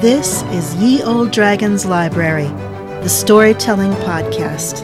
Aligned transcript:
This 0.00 0.42
is 0.52 0.74
Ye 0.74 1.02
Olde 1.02 1.30
Dragon's 1.30 1.86
Library, 1.86 2.48
the 3.00 3.08
storytelling 3.08 3.92
podcast. 3.92 4.80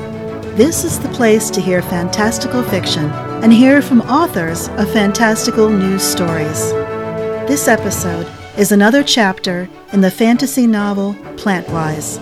This 0.56 0.84
is 0.84 0.98
the 0.98 1.10
place 1.10 1.50
to 1.50 1.60
hear 1.60 1.82
fantastical 1.82 2.62
fiction 2.62 3.10
and 3.42 3.52
hear 3.52 3.82
from 3.82 4.00
authors 4.00 4.68
of 4.70 4.90
fantastical 4.90 5.68
news 5.68 6.02
stories. 6.02 6.72
This 7.46 7.68
episode 7.68 8.26
is 8.56 8.72
another 8.72 9.02
chapter 9.02 9.68
in 9.92 10.00
the 10.00 10.10
fantasy 10.10 10.66
novel 10.66 11.12
Plantwise, 11.36 12.16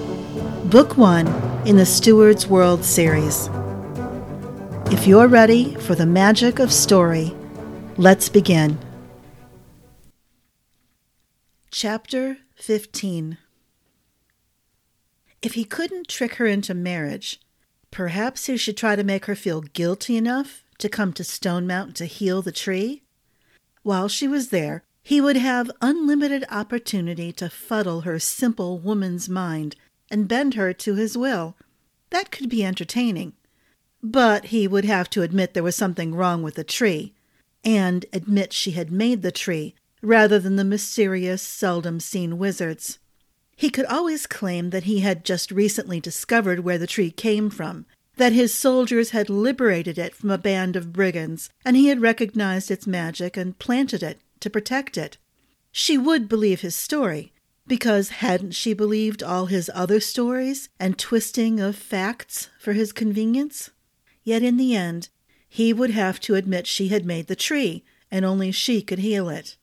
Book 0.68 0.96
1 0.96 1.28
in 1.68 1.76
the 1.76 1.86
Steward's 1.86 2.48
World 2.48 2.84
series. 2.84 3.48
If 4.86 5.06
you're 5.06 5.28
ready 5.28 5.76
for 5.76 5.94
the 5.94 6.06
magic 6.06 6.58
of 6.58 6.72
story, 6.72 7.36
let's 7.98 8.28
begin. 8.28 8.80
Chapter 11.70 12.38
15 12.60 13.38
If 15.40 15.54
he 15.54 15.64
couldn't 15.64 16.08
trick 16.08 16.34
her 16.34 16.46
into 16.46 16.74
marriage, 16.74 17.40
perhaps 17.90 18.46
he 18.46 18.58
should 18.58 18.76
try 18.76 18.96
to 18.96 19.02
make 19.02 19.24
her 19.24 19.34
feel 19.34 19.62
guilty 19.62 20.16
enough 20.16 20.62
to 20.76 20.90
come 20.90 21.14
to 21.14 21.24
Stone 21.24 21.66
Mountain 21.66 21.94
to 21.94 22.04
heal 22.04 22.42
the 22.42 22.52
tree? 22.52 23.02
While 23.82 24.08
she 24.08 24.28
was 24.28 24.50
there, 24.50 24.84
he 25.02 25.22
would 25.22 25.36
have 25.36 25.70
unlimited 25.80 26.44
opportunity 26.50 27.32
to 27.32 27.48
fuddle 27.48 28.02
her 28.02 28.18
simple 28.18 28.78
woman's 28.78 29.28
mind 29.28 29.74
and 30.10 30.28
bend 30.28 30.52
her 30.54 30.74
to 30.74 30.94
his 30.96 31.16
will. 31.16 31.56
That 32.10 32.30
could 32.30 32.50
be 32.50 32.64
entertaining. 32.64 33.32
But 34.02 34.46
he 34.46 34.68
would 34.68 34.84
have 34.84 35.08
to 35.10 35.22
admit 35.22 35.54
there 35.54 35.62
was 35.62 35.76
something 35.76 36.14
wrong 36.14 36.42
with 36.42 36.56
the 36.56 36.64
tree, 36.64 37.14
and 37.64 38.04
admit 38.12 38.52
she 38.52 38.72
had 38.72 38.92
made 38.92 39.22
the 39.22 39.32
tree 39.32 39.74
rather 40.02 40.38
than 40.38 40.56
the 40.56 40.64
mysterious, 40.64 41.42
seldom 41.42 42.00
seen 42.00 42.38
wizards. 42.38 42.98
He 43.56 43.70
could 43.70 43.86
always 43.86 44.26
claim 44.26 44.70
that 44.70 44.84
he 44.84 45.00
had 45.00 45.24
just 45.24 45.50
recently 45.50 46.00
discovered 46.00 46.60
where 46.60 46.78
the 46.78 46.86
tree 46.86 47.10
came 47.10 47.50
from, 47.50 47.84
that 48.16 48.32
his 48.32 48.54
soldiers 48.54 49.10
had 49.10 49.28
liberated 49.28 49.98
it 49.98 50.14
from 50.14 50.30
a 50.30 50.38
band 50.38 50.76
of 50.76 50.92
brigands, 50.92 51.50
and 51.64 51.76
he 51.76 51.88
had 51.88 52.00
recognized 52.00 52.70
its 52.70 52.86
magic 52.86 53.36
and 53.36 53.58
planted 53.58 54.02
it 54.02 54.20
to 54.40 54.50
protect 54.50 54.96
it. 54.96 55.18
She 55.72 55.98
would 55.98 56.28
believe 56.28 56.62
his 56.62 56.74
story, 56.74 57.32
because 57.66 58.08
hadn't 58.08 58.52
she 58.52 58.72
believed 58.72 59.22
all 59.22 59.46
his 59.46 59.70
other 59.74 60.00
stories 60.00 60.68
and 60.80 60.98
twisting 60.98 61.60
of 61.60 61.76
facts 61.76 62.48
for 62.58 62.72
his 62.72 62.92
convenience? 62.92 63.70
Yet 64.24 64.42
in 64.42 64.56
the 64.56 64.74
end, 64.74 65.08
he 65.48 65.72
would 65.72 65.90
have 65.90 66.18
to 66.20 66.34
admit 66.34 66.66
she 66.66 66.88
had 66.88 67.04
made 67.04 67.26
the 67.26 67.36
tree, 67.36 67.84
and 68.10 68.24
only 68.24 68.50
she 68.52 68.82
could 68.82 68.98
heal 68.98 69.28
it. 69.28 69.56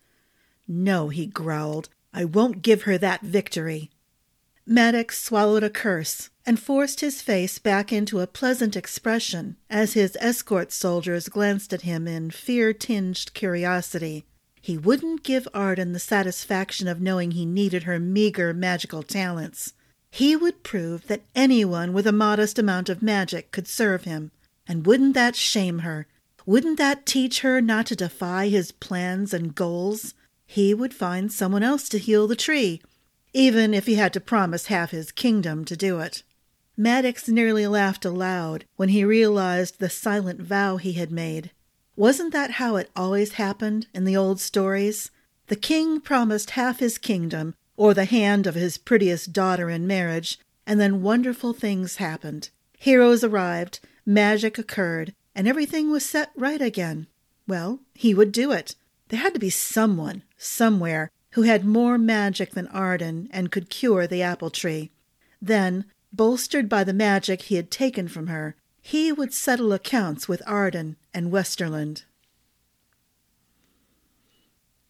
No, 0.67 1.09
he 1.09 1.25
growled, 1.25 1.89
I 2.13 2.25
won't 2.25 2.61
give 2.61 2.83
her 2.83 2.97
that 2.97 3.21
victory. 3.21 3.89
Maddix 4.67 5.13
swallowed 5.13 5.63
a 5.63 5.69
curse 5.69 6.29
and 6.45 6.59
forced 6.59 6.99
his 6.99 7.21
face 7.21 7.57
back 7.57 7.93
into 7.93 8.19
a 8.19 8.27
pleasant 8.27 8.75
expression 8.75 9.55
as 9.69 9.93
his 9.93 10.17
escort 10.19 10.71
soldiers 10.73 11.29
glanced 11.29 11.71
at 11.73 11.83
him 11.83 12.07
in 12.07 12.31
fear 12.31 12.73
tinged 12.73 13.33
curiosity. 13.33 14.25
He 14.61 14.77
wouldn't 14.77 15.23
give 15.23 15.47
Arden 15.53 15.93
the 15.93 15.99
satisfaction 15.99 16.89
of 16.89 16.99
knowing 16.99 17.31
he 17.31 17.45
needed 17.45 17.83
her 17.83 17.99
meager 17.99 18.53
magical 18.53 19.03
talents. 19.03 19.73
He 20.11 20.35
would 20.35 20.63
prove 20.63 21.07
that 21.07 21.23
anyone 21.33 21.93
with 21.93 22.05
a 22.05 22.11
modest 22.11 22.59
amount 22.59 22.89
of 22.89 23.01
magic 23.01 23.51
could 23.53 23.67
serve 23.67 24.03
him. 24.03 24.31
And 24.67 24.85
wouldn't 24.85 25.13
that 25.13 25.37
shame 25.37 25.79
her? 25.79 26.07
Wouldn't 26.45 26.77
that 26.77 27.05
teach 27.05 27.41
her 27.41 27.61
not 27.61 27.85
to 27.87 27.95
defy 27.95 28.49
his 28.49 28.73
plans 28.73 29.33
and 29.33 29.55
goals? 29.55 30.13
He 30.47 30.73
would 30.73 30.93
find 30.93 31.31
someone 31.31 31.61
else 31.61 31.87
to 31.89 31.99
heal 31.99 32.25
the 32.25 32.35
tree, 32.35 32.81
even 33.33 33.73
if 33.73 33.85
he 33.85 33.95
had 33.95 34.13
to 34.13 34.19
promise 34.19 34.67
half 34.67 34.91
his 34.91 35.11
kingdom 35.11 35.65
to 35.65 35.77
do 35.77 35.99
it. 35.99 36.23
Maddix 36.77 37.27
nearly 37.27 37.67
laughed 37.67 38.05
aloud 38.05 38.65
when 38.75 38.89
he 38.89 39.03
realized 39.03 39.79
the 39.79 39.89
silent 39.89 40.41
vow 40.41 40.77
he 40.77 40.93
had 40.93 41.11
made. 41.11 41.51
Wasn't 41.95 42.31
that 42.33 42.51
how 42.51 42.75
it 42.77 42.89
always 42.95 43.33
happened 43.33 43.87
in 43.93 44.05
the 44.05 44.15
old 44.15 44.39
stories? 44.39 45.11
The 45.47 45.55
king 45.55 45.99
promised 45.99 46.51
half 46.51 46.79
his 46.79 46.97
kingdom 46.97 47.55
or 47.75 47.93
the 47.93 48.05
hand 48.05 48.47
of 48.47 48.55
his 48.55 48.77
prettiest 48.77 49.33
daughter 49.33 49.69
in 49.69 49.85
marriage, 49.85 50.39
and 50.65 50.79
then 50.79 51.01
wonderful 51.01 51.53
things 51.53 51.97
happened. 51.97 52.49
Heroes 52.77 53.23
arrived, 53.23 53.79
magic 54.05 54.57
occurred, 54.57 55.13
and 55.35 55.47
everything 55.47 55.91
was 55.91 56.05
set 56.05 56.31
right 56.35 56.61
again. 56.61 57.07
Well, 57.47 57.79
he 57.93 58.13
would 58.13 58.31
do 58.31 58.51
it. 58.51 58.75
There 59.09 59.19
had 59.19 59.33
to 59.33 59.39
be 59.39 59.49
someone, 59.49 60.23
somewhere, 60.37 61.11
who 61.31 61.41
had 61.43 61.65
more 61.65 61.97
magic 61.97 62.51
than 62.51 62.67
Arden 62.67 63.29
and 63.31 63.51
could 63.51 63.69
cure 63.69 64.07
the 64.07 64.21
apple 64.21 64.49
tree. 64.49 64.91
Then, 65.41 65.85
bolstered 66.13 66.69
by 66.69 66.83
the 66.83 66.93
magic 66.93 67.43
he 67.43 67.55
had 67.55 67.69
taken 67.69 68.07
from 68.07 68.27
her, 68.27 68.55
he 68.81 69.11
would 69.11 69.33
settle 69.33 69.73
accounts 69.73 70.27
with 70.27 70.41
Arden 70.47 70.95
and 71.13 71.31
Westerland. 71.31 72.03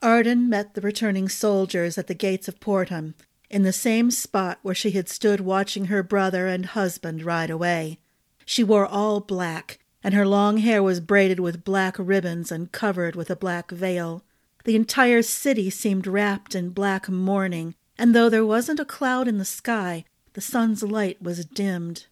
Arden 0.02 0.48
met 0.48 0.76
the 0.76 0.82
returning 0.82 1.28
soldiers 1.28 1.98
at 1.98 2.08
the 2.08 2.14
gates 2.14 2.48
of 2.48 2.60
Portham, 2.60 3.16
in 3.50 3.64
the 3.64 3.74
same 3.74 4.12
spot 4.12 4.60
where 4.62 4.76
she 4.76 4.92
had 4.92 5.10
stood 5.10 5.42
watching 5.42 5.86
her 5.86 6.04
brother 6.04 6.48
and 6.48 6.68
husband 6.68 7.24
ride 7.24 7.50
away. 7.50 7.98
She 8.46 8.64
wore 8.64 8.86
all 8.86 9.20
black, 9.20 9.80
and 10.04 10.14
her 10.14 10.28
long 10.28 10.58
hair 10.58 10.84
was 10.84 11.00
braided 11.00 11.40
with 11.40 11.64
black 11.64 11.96
ribbons 11.98 12.52
and 12.52 12.72
covered 12.72 13.16
with 13.16 13.30
a 13.30 13.36
black 13.36 13.72
veil. 13.72 14.24
The 14.68 14.76
entire 14.76 15.22
city 15.22 15.70
seemed 15.70 16.08
wrapped 16.08 16.54
in 16.54 16.72
black 16.72 17.08
mourning, 17.08 17.76
and 17.98 18.14
though 18.14 18.28
there 18.28 18.46
wasn't 18.46 18.82
a 18.82 18.86
cloud 18.86 19.26
in 19.26 19.38
the 19.38 19.46
sky, 19.46 20.04
the 20.34 20.42
sun's 20.42 20.84
light 20.84 21.22
was 21.22 21.46
dimmed. 21.46 22.08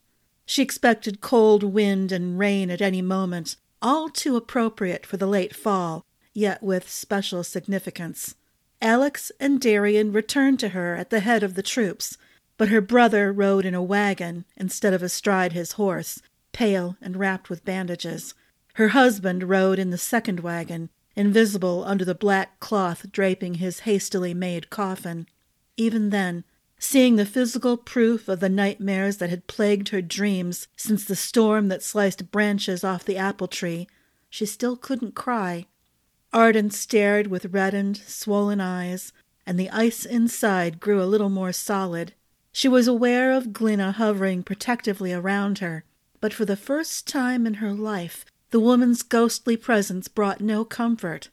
She 0.45 0.61
expected 0.61 1.19
cold 1.19 1.63
wind 1.63 2.13
and 2.13 2.39
rain 2.39 2.71
at 2.71 2.81
any 2.81 3.01
moment, 3.01 3.57
all 3.81 4.07
too 4.07 4.37
appropriate 4.37 5.05
for 5.05 5.17
the 5.17 5.27
late 5.27 5.53
fall, 5.53 6.05
yet 6.33 6.63
with 6.63 6.89
special 6.89 7.43
significance. 7.43 8.35
Alex 8.81 9.33
and 9.37 9.59
Darian 9.59 10.13
returned 10.13 10.57
to 10.61 10.69
her 10.69 10.95
at 10.95 11.09
the 11.09 11.19
head 11.19 11.43
of 11.43 11.55
the 11.55 11.61
troops, 11.61 12.17
but 12.55 12.69
her 12.69 12.79
brother 12.79 13.33
rode 13.33 13.65
in 13.65 13.75
a 13.75 13.83
wagon 13.83 14.45
instead 14.55 14.93
of 14.93 15.03
astride 15.03 15.51
his 15.51 15.73
horse, 15.73 16.21
pale 16.53 16.95
and 17.01 17.17
wrapped 17.17 17.49
with 17.49 17.65
bandages. 17.65 18.33
Her 18.75 18.89
husband 18.89 19.49
rode 19.49 19.77
in 19.77 19.89
the 19.89 19.97
second 19.97 20.39
wagon, 20.39 20.89
invisible 21.15 21.83
under 21.85 22.03
the 22.03 22.15
black 22.15 22.59
cloth 22.59 23.11
draping 23.11 23.55
his 23.55 23.81
hastily 23.81 24.33
made 24.33 24.69
coffin. 24.69 25.27
Even 25.77 26.09
then, 26.09 26.43
seeing 26.77 27.15
the 27.15 27.25
physical 27.25 27.77
proof 27.77 28.27
of 28.27 28.39
the 28.39 28.49
nightmares 28.49 29.17
that 29.17 29.29
had 29.29 29.47
plagued 29.47 29.89
her 29.89 30.01
dreams 30.01 30.67
since 30.75 31.05
the 31.05 31.15
storm 31.15 31.67
that 31.69 31.83
sliced 31.83 32.31
branches 32.31 32.83
off 32.83 33.05
the 33.05 33.17
apple 33.17 33.47
tree, 33.47 33.87
she 34.29 34.45
still 34.45 34.75
couldn't 34.75 35.15
cry. 35.15 35.65
Arden 36.33 36.69
stared 36.69 37.27
with 37.27 37.53
reddened, 37.53 37.97
swollen 37.97 38.59
eyes, 38.59 39.13
and 39.45 39.57
the 39.57 39.69
ice 39.69 40.05
inside 40.05 40.79
grew 40.79 41.01
a 41.01 41.05
little 41.05 41.29
more 41.29 41.53
solid. 41.53 42.13
She 42.51 42.67
was 42.67 42.87
aware 42.87 43.31
of 43.31 43.53
Glinna 43.53 43.93
hovering 43.93 44.43
protectively 44.43 45.13
around 45.13 45.59
her, 45.59 45.85
but 46.19 46.33
for 46.33 46.45
the 46.45 46.57
first 46.57 47.07
time 47.07 47.45
in 47.45 47.55
her 47.55 47.73
life, 47.73 48.25
the 48.55 48.59
woman's 48.61 49.03
ghostly 49.03 49.57
presence 49.57 50.07
brought 50.07 50.39
no 50.39 50.63
comfort. 50.63 51.27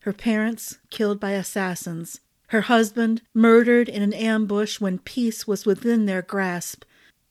Her 0.00 0.12
parents 0.12 0.76
killed 0.90 1.18
by 1.18 1.30
assassins, 1.30 2.20
her 2.48 2.60
husband 2.60 3.22
murdered 3.32 3.88
in 3.88 4.02
an 4.02 4.12
ambush 4.12 4.78
when 4.78 4.98
peace 4.98 5.46
was 5.46 5.64
within 5.64 6.04
their 6.04 6.20
grasp, 6.20 6.84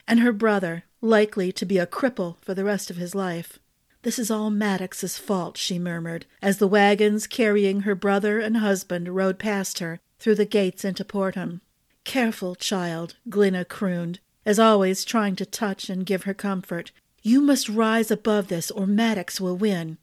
and 0.08 0.18
her 0.18 0.32
brother 0.32 0.86
likely 1.00 1.52
to 1.52 1.64
be 1.64 1.78
a 1.78 1.86
cripple 1.86 2.38
for 2.40 2.52
the 2.52 2.64
rest 2.64 2.90
of 2.90 2.96
his 2.96 3.14
life. 3.14 3.60
This 4.02 4.18
is 4.18 4.28
all 4.28 4.50
Maddix's 4.50 5.18
fault, 5.18 5.56
she 5.56 5.78
murmured, 5.78 6.26
as 6.42 6.58
the 6.58 6.66
wagons 6.66 7.28
carrying 7.28 7.82
her 7.82 7.94
brother 7.94 8.40
and 8.40 8.56
husband 8.56 9.14
rode 9.14 9.38
past 9.38 9.78
her 9.78 10.00
through 10.18 10.34
the 10.34 10.44
gates 10.44 10.84
into 10.84 11.04
Portham. 11.04 11.60
Careful, 12.02 12.56
child, 12.56 13.14
Glinna 13.28 13.64
crooned, 13.64 14.18
as 14.44 14.58
always 14.58 15.04
trying 15.04 15.36
to 15.36 15.46
touch 15.46 15.88
and 15.88 16.04
give 16.04 16.24
her 16.24 16.34
comfort. 16.34 16.90
You 17.22 17.40
must 17.40 17.68
rise 17.68 18.10
above 18.10 18.48
this, 18.48 18.70
or 18.70 18.86
Maddix 18.86 19.40
will 19.40 19.56
win. 19.56 19.98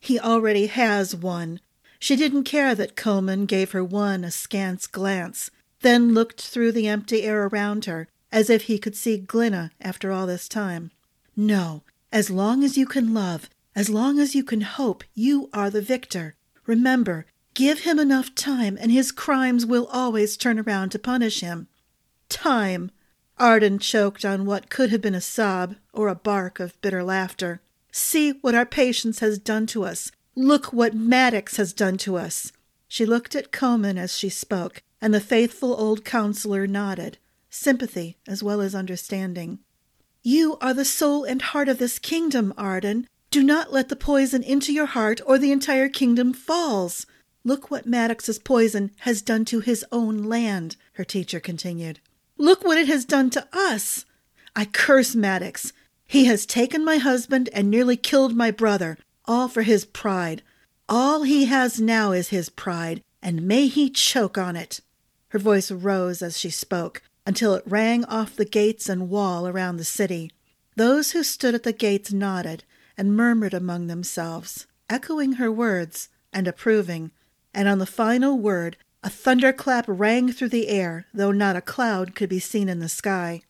He 0.00 0.20
already 0.20 0.66
has 0.66 1.14
won. 1.14 1.60
She 1.98 2.16
didn't 2.16 2.44
care 2.44 2.74
that 2.74 2.96
Coman 2.96 3.46
gave 3.46 3.72
her 3.72 3.82
one 3.82 4.24
askance 4.24 4.86
glance, 4.86 5.50
then 5.80 6.14
looked 6.14 6.40
through 6.40 6.72
the 6.72 6.86
empty 6.86 7.22
air 7.22 7.46
around 7.46 7.86
her, 7.86 8.08
as 8.30 8.50
if 8.50 8.64
he 8.64 8.78
could 8.78 8.96
see 8.96 9.18
Glinna 9.18 9.72
after 9.80 10.12
all 10.12 10.26
this 10.26 10.48
time. 10.48 10.90
No, 11.36 11.82
as 12.12 12.30
long 12.30 12.62
as 12.62 12.78
you 12.78 12.86
can 12.86 13.12
love, 13.12 13.48
as 13.74 13.90
long 13.90 14.20
as 14.20 14.34
you 14.34 14.44
can 14.44 14.60
hope, 14.60 15.02
you 15.14 15.50
are 15.52 15.70
the 15.70 15.82
victor. 15.82 16.36
Remember, 16.66 17.26
give 17.54 17.80
him 17.80 17.98
enough 17.98 18.34
time, 18.34 18.78
and 18.80 18.92
his 18.92 19.10
crimes 19.10 19.66
will 19.66 19.86
always 19.86 20.36
turn 20.36 20.58
around 20.60 20.90
to 20.90 20.98
punish 20.98 21.40
him. 21.40 21.66
Time! 22.28 22.90
Arden 23.38 23.80
choked 23.80 24.24
on 24.24 24.46
what 24.46 24.70
could 24.70 24.90
have 24.90 25.00
been 25.00 25.14
a 25.14 25.20
sob 25.20 25.74
or 25.92 26.08
a 26.08 26.14
bark 26.14 26.60
of 26.60 26.80
bitter 26.80 27.02
laughter. 27.02 27.60
See 27.90 28.32
what 28.40 28.54
our 28.54 28.66
patience 28.66 29.18
has 29.18 29.38
done 29.38 29.66
to 29.68 29.84
us. 29.84 30.12
Look 30.36 30.72
what 30.72 30.96
Maddix 30.96 31.56
has 31.56 31.72
done 31.72 31.96
to 31.98 32.16
us. 32.16 32.52
She 32.86 33.04
looked 33.04 33.34
at 33.34 33.50
Comyn 33.50 33.98
as 33.98 34.16
she 34.16 34.28
spoke, 34.28 34.82
and 35.00 35.12
the 35.12 35.20
faithful 35.20 35.74
old 35.78 36.04
counselor 36.04 36.66
nodded, 36.66 37.18
sympathy 37.50 38.16
as 38.26 38.42
well 38.42 38.60
as 38.60 38.74
understanding. 38.74 39.58
You 40.22 40.56
are 40.60 40.72
the 40.72 40.84
soul 40.84 41.24
and 41.24 41.42
heart 41.42 41.68
of 41.68 41.78
this 41.78 41.98
kingdom, 41.98 42.54
Arden. 42.56 43.08
Do 43.30 43.42
not 43.42 43.72
let 43.72 43.88
the 43.88 43.96
poison 43.96 44.42
into 44.42 44.72
your 44.72 44.86
heart, 44.86 45.20
or 45.26 45.38
the 45.38 45.52
entire 45.52 45.88
kingdom 45.88 46.32
falls. 46.32 47.04
Look 47.44 47.70
what 47.70 47.86
Maddix's 47.86 48.38
poison 48.38 48.92
has 49.00 49.22
done 49.22 49.44
to 49.46 49.60
his 49.60 49.84
own 49.90 50.22
land, 50.22 50.76
her 50.92 51.04
teacher 51.04 51.40
continued. 51.40 52.00
Look 52.36 52.64
what 52.64 52.78
it 52.78 52.88
has 52.88 53.04
done 53.04 53.30
to 53.30 53.46
us. 53.52 54.04
I 54.56 54.64
curse 54.64 55.14
Maddix. 55.14 55.72
He 56.06 56.26
has 56.26 56.46
taken 56.46 56.84
my 56.84 56.98
husband 56.98 57.48
and 57.52 57.70
nearly 57.70 57.96
killed 57.96 58.36
my 58.36 58.50
brother, 58.50 58.98
all 59.24 59.48
for 59.48 59.62
his 59.62 59.84
pride. 59.84 60.42
All 60.88 61.22
he 61.22 61.46
has 61.46 61.80
now 61.80 62.12
is 62.12 62.28
his 62.28 62.50
pride, 62.50 63.02
and 63.22 63.42
may 63.42 63.68
he 63.68 63.88
choke 63.88 64.36
on 64.36 64.56
it. 64.56 64.80
Her 65.28 65.38
voice 65.38 65.70
rose 65.70 66.22
as 66.22 66.38
she 66.38 66.50
spoke, 66.50 67.02
until 67.26 67.54
it 67.54 67.64
rang 67.66 68.04
off 68.04 68.36
the 68.36 68.44
gates 68.44 68.88
and 68.88 69.08
wall 69.08 69.48
around 69.48 69.76
the 69.76 69.84
city. 69.84 70.30
Those 70.76 71.12
who 71.12 71.22
stood 71.22 71.54
at 71.54 71.62
the 71.62 71.72
gates 71.72 72.12
nodded 72.12 72.64
and 72.96 73.16
murmured 73.16 73.54
among 73.54 73.86
themselves, 73.86 74.66
echoing 74.90 75.34
her 75.34 75.50
words 75.50 76.08
and 76.32 76.46
approving. 76.46 77.12
And 77.54 77.68
on 77.68 77.78
the 77.78 77.86
final 77.86 78.38
word, 78.38 78.76
a 79.04 79.10
thunderclap 79.10 79.84
rang 79.86 80.32
through 80.32 80.48
the 80.48 80.68
air, 80.68 81.06
though 81.12 81.30
not 81.30 81.54
a 81.54 81.60
cloud 81.60 82.14
could 82.14 82.30
be 82.30 82.40
seen 82.40 82.70
in 82.70 82.78
the 82.78 82.88
sky. 82.88 83.42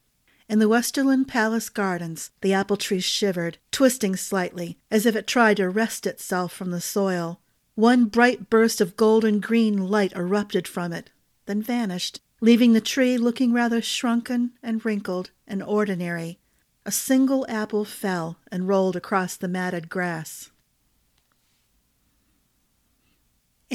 In 0.49 0.59
the 0.59 0.69
Westerland 0.69 1.29
Palace 1.29 1.69
gardens, 1.69 2.33
the 2.41 2.53
apple 2.53 2.77
tree 2.77 2.99
shivered, 2.99 3.59
twisting 3.71 4.17
slightly, 4.17 4.79
as 4.91 5.06
if 5.06 5.15
it 5.15 5.29
tried 5.29 5.59
to 5.59 5.71
wrest 5.71 6.09
itself 6.09 6.53
from 6.53 6.73
the 6.73 6.81
soil. 6.81 7.41
One 7.77 8.06
bright 8.06 8.51
burst 8.51 8.81
of 8.81 8.97
golden 8.97 9.39
green 9.39 9.89
light 9.89 10.12
erupted 10.15 10.67
from 10.67 10.93
it, 10.93 11.11
then 11.47 11.62
vanished, 11.62 12.21
leaving 12.41 12.73
the 12.73 12.81
tree 12.81 13.17
looking 13.17 13.53
rather 13.53 13.81
shrunken 13.81 14.55
and 14.61 14.85
wrinkled 14.85 15.31
and 15.47 15.62
ordinary. 15.62 16.41
A 16.85 16.91
single 16.91 17.47
apple 17.49 17.85
fell 17.85 18.39
and 18.51 18.67
rolled 18.67 18.97
across 18.97 19.37
the 19.37 19.49
matted 19.49 19.89
grass. 19.89 20.51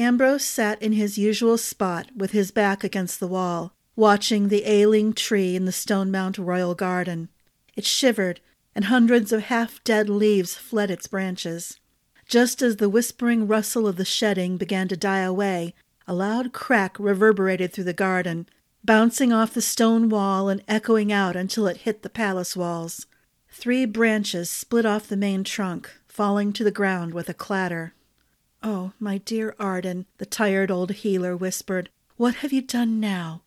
Ambrose 0.00 0.44
sat 0.46 0.80
in 0.80 0.92
his 0.92 1.18
usual 1.18 1.58
spot 1.58 2.08
with 2.16 2.30
his 2.30 2.50
back 2.50 2.82
against 2.82 3.20
the 3.20 3.28
wall, 3.28 3.74
watching 3.94 4.48
the 4.48 4.64
ailing 4.64 5.12
tree 5.12 5.54
in 5.54 5.66
the 5.66 5.72
Stonemount 5.72 6.38
Royal 6.38 6.74
Garden. 6.74 7.28
It 7.76 7.84
shivered, 7.84 8.40
and 8.74 8.86
hundreds 8.86 9.30
of 9.30 9.42
half 9.42 9.84
dead 9.84 10.08
leaves 10.08 10.54
fled 10.54 10.90
its 10.90 11.06
branches. 11.06 11.78
Just 12.26 12.62
as 12.62 12.76
the 12.76 12.88
whispering 12.88 13.46
rustle 13.46 13.86
of 13.86 13.96
the 13.96 14.04
shedding 14.06 14.56
began 14.56 14.88
to 14.88 14.96
die 14.96 15.20
away, 15.20 15.74
a 16.08 16.14
loud 16.14 16.54
crack 16.54 16.98
reverberated 16.98 17.70
through 17.70 17.84
the 17.84 17.92
garden, 17.92 18.48
bouncing 18.82 19.34
off 19.34 19.52
the 19.52 19.60
stone 19.60 20.08
wall 20.08 20.48
and 20.48 20.62
echoing 20.66 21.12
out 21.12 21.36
until 21.36 21.66
it 21.66 21.78
hit 21.78 22.02
the 22.02 22.08
palace 22.08 22.56
walls. 22.56 23.06
Three 23.50 23.84
branches 23.84 24.48
split 24.48 24.86
off 24.86 25.08
the 25.08 25.16
main 25.16 25.44
trunk, 25.44 25.90
falling 26.08 26.54
to 26.54 26.64
the 26.64 26.70
ground 26.70 27.12
with 27.12 27.28
a 27.28 27.34
clatter. 27.34 27.92
Oh, 28.62 28.92
my 28.98 29.18
dear 29.18 29.54
Arden, 29.58 30.06
the 30.18 30.26
tired 30.26 30.70
old 30.70 30.90
healer 30.92 31.36
whispered, 31.36 31.88
what 32.16 32.36
have 32.36 32.52
you 32.52 32.60
done 32.60 33.00
now? 33.00 33.42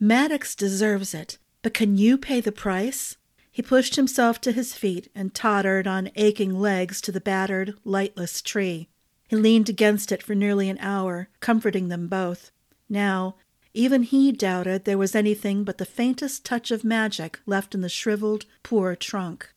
Maddix 0.00 0.54
deserves 0.54 1.14
it, 1.14 1.38
but 1.62 1.72
can 1.72 1.96
you 1.96 2.18
pay 2.18 2.40
the 2.40 2.52
price? 2.52 3.16
He 3.50 3.62
pushed 3.62 3.96
himself 3.96 4.40
to 4.42 4.52
his 4.52 4.74
feet 4.74 5.10
and 5.14 5.34
tottered 5.34 5.86
on 5.86 6.10
aching 6.14 6.60
legs 6.60 7.00
to 7.00 7.10
the 7.10 7.20
battered, 7.20 7.74
lightless 7.84 8.42
tree. 8.42 8.88
He 9.26 9.36
leaned 9.36 9.68
against 9.68 10.12
it 10.12 10.22
for 10.22 10.34
nearly 10.34 10.68
an 10.68 10.78
hour, 10.80 11.28
comforting 11.40 11.88
them 11.88 12.06
both. 12.06 12.50
Now, 12.88 13.36
even 13.74 14.02
he 14.02 14.32
doubted 14.32 14.84
there 14.84 14.98
was 14.98 15.14
anything 15.14 15.64
but 15.64 15.78
the 15.78 15.84
faintest 15.84 16.44
touch 16.44 16.70
of 16.70 16.84
magic 16.84 17.40
left 17.46 17.74
in 17.74 17.80
the 17.80 17.88
shriveled, 17.88 18.46
poor 18.62 18.94
trunk. 18.94 19.52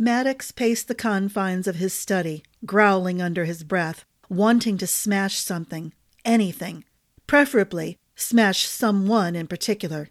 Maddix 0.00 0.50
paced 0.50 0.88
the 0.88 0.94
confines 0.94 1.66
of 1.68 1.76
his 1.76 1.92
study, 1.92 2.42
growling 2.64 3.20
under 3.20 3.44
his 3.44 3.62
breath, 3.62 4.06
wanting 4.30 4.78
to 4.78 4.86
smash 4.86 5.36
something, 5.36 5.92
anything, 6.24 6.84
preferably 7.26 7.98
smash 8.16 8.66
someone 8.66 9.36
in 9.36 9.46
particular. 9.46 10.08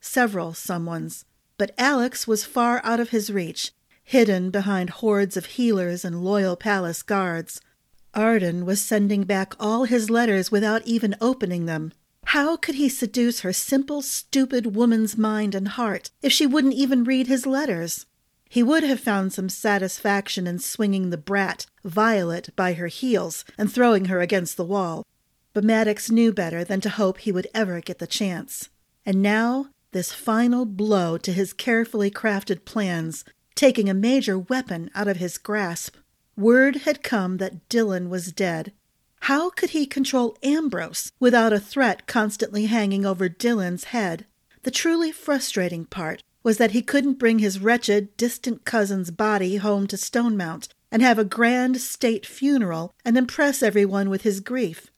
Several 0.00 0.52
someones. 0.52 1.24
But 1.58 1.74
Alex 1.76 2.28
was 2.28 2.44
far 2.44 2.80
out 2.84 3.00
of 3.00 3.08
his 3.08 3.28
reach, 3.28 3.72
hidden 4.04 4.50
behind 4.50 4.90
hordes 4.90 5.36
of 5.36 5.46
healers 5.46 6.04
and 6.04 6.22
loyal 6.22 6.54
palace 6.54 7.02
guards. 7.02 7.60
Arden 8.14 8.64
was 8.64 8.80
sending 8.80 9.24
back 9.24 9.54
all 9.58 9.82
his 9.82 10.10
letters 10.10 10.52
without 10.52 10.86
even 10.86 11.16
opening 11.20 11.66
them. 11.66 11.92
How 12.26 12.56
could 12.56 12.76
he 12.76 12.88
seduce 12.88 13.40
her 13.40 13.52
simple, 13.52 14.00
stupid 14.00 14.76
woman's 14.76 15.18
mind 15.18 15.56
and 15.56 15.68
heart 15.68 16.12
if 16.22 16.32
she 16.32 16.46
wouldn't 16.46 16.74
even 16.74 17.02
read 17.02 17.26
his 17.26 17.46
letters? 17.46 18.06
He 18.48 18.62
would 18.62 18.82
have 18.82 19.00
found 19.00 19.32
some 19.32 19.48
satisfaction 19.48 20.46
in 20.46 20.58
swinging 20.58 21.10
the 21.10 21.16
brat, 21.16 21.66
Violet, 21.84 22.50
by 22.54 22.74
her 22.74 22.86
heels 22.86 23.44
and 23.58 23.72
throwing 23.72 24.06
her 24.06 24.20
against 24.20 24.56
the 24.56 24.64
wall. 24.64 25.04
But 25.52 25.64
Maddix 25.64 26.10
knew 26.10 26.32
better 26.32 26.64
than 26.64 26.80
to 26.82 26.90
hope 26.90 27.18
he 27.18 27.32
would 27.32 27.48
ever 27.54 27.80
get 27.80 27.98
the 27.98 28.06
chance. 28.06 28.68
And 29.06 29.22
now, 29.22 29.68
this 29.92 30.12
final 30.12 30.66
blow 30.66 31.18
to 31.18 31.32
his 31.32 31.52
carefully 31.52 32.10
crafted 32.10 32.64
plans, 32.64 33.24
taking 33.54 33.88
a 33.88 33.94
major 33.94 34.38
weapon 34.38 34.90
out 34.94 35.08
of 35.08 35.18
his 35.18 35.38
grasp. 35.38 35.96
Word 36.36 36.78
had 36.78 37.02
come 37.02 37.36
that 37.36 37.68
Dylan 37.68 38.08
was 38.08 38.32
dead. 38.32 38.72
How 39.20 39.50
could 39.50 39.70
he 39.70 39.86
control 39.86 40.36
Ambrose 40.42 41.12
without 41.20 41.52
a 41.52 41.60
threat 41.60 42.06
constantly 42.06 42.66
hanging 42.66 43.06
over 43.06 43.28
Dylan's 43.28 43.84
head? 43.84 44.26
The 44.64 44.70
truly 44.70 45.12
frustrating 45.12 45.84
part 45.86 46.22
was 46.44 46.58
that 46.58 46.70
he 46.70 46.82
couldn't 46.82 47.18
bring 47.18 47.40
his 47.40 47.58
wretched, 47.58 48.16
distant 48.16 48.64
cousin's 48.64 49.10
body 49.10 49.56
home 49.56 49.88
to 49.88 49.96
Stonemount 49.96 50.68
and 50.92 51.02
have 51.02 51.18
a 51.18 51.24
grand 51.24 51.80
state 51.80 52.24
funeral 52.24 52.94
and 53.04 53.18
impress 53.18 53.62
everyone 53.62 54.08
with 54.08 54.22
his 54.22 54.38
grief. 54.38 54.92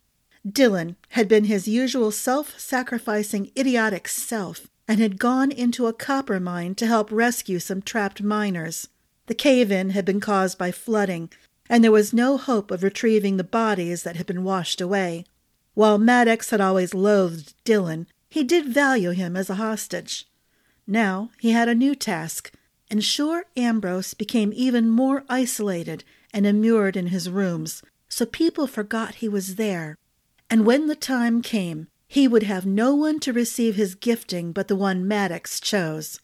Dylan 0.46 0.96
had 1.10 1.28
been 1.28 1.44
his 1.44 1.66
usual 1.66 2.10
self 2.10 2.58
sacrificing, 2.58 3.50
idiotic 3.56 4.08
self 4.08 4.68
and 4.88 5.00
had 5.00 5.18
gone 5.18 5.50
into 5.50 5.86
a 5.86 5.92
copper 5.92 6.38
mine 6.38 6.74
to 6.74 6.86
help 6.86 7.10
rescue 7.10 7.58
some 7.58 7.80
trapped 7.80 8.22
miners. 8.22 8.88
The 9.26 9.34
cave 9.34 9.72
in 9.72 9.90
had 9.90 10.04
been 10.04 10.20
caused 10.20 10.58
by 10.58 10.70
flooding, 10.70 11.30
and 11.68 11.82
there 11.82 11.90
was 11.92 12.12
no 12.12 12.36
hope 12.36 12.70
of 12.70 12.82
retrieving 12.82 13.36
the 13.36 13.44
bodies 13.44 14.02
that 14.04 14.16
had 14.16 14.26
been 14.26 14.44
washed 14.44 14.80
away. 14.80 15.24
While 15.74 15.98
Maddix 15.98 16.50
had 16.50 16.60
always 16.60 16.94
loathed 16.94 17.54
Dylan, 17.64 18.06
he 18.28 18.44
did 18.44 18.66
value 18.66 19.10
him 19.10 19.36
as 19.36 19.50
a 19.50 19.56
hostage. 19.56 20.28
Now 20.86 21.30
he 21.40 21.50
had 21.50 21.68
a 21.68 21.74
new 21.74 21.94
task. 21.94 22.52
Ensure 22.90 23.44
Ambrose 23.56 24.14
became 24.14 24.52
even 24.54 24.88
more 24.88 25.24
isolated 25.28 26.04
and 26.32 26.46
immured 26.46 26.96
in 26.96 27.08
his 27.08 27.28
rooms, 27.28 27.82
so 28.08 28.24
people 28.24 28.66
forgot 28.66 29.16
he 29.16 29.28
was 29.28 29.56
there. 29.56 29.96
And 30.48 30.64
when 30.64 30.86
the 30.86 30.94
time 30.94 31.42
came, 31.42 31.88
he 32.06 32.28
would 32.28 32.44
have 32.44 32.64
no 32.64 32.94
one 32.94 33.18
to 33.20 33.32
receive 33.32 33.74
his 33.74 33.96
gifting 33.96 34.52
but 34.52 34.68
the 34.68 34.76
one 34.76 35.04
Maddix 35.04 35.60
chose. 35.60 36.20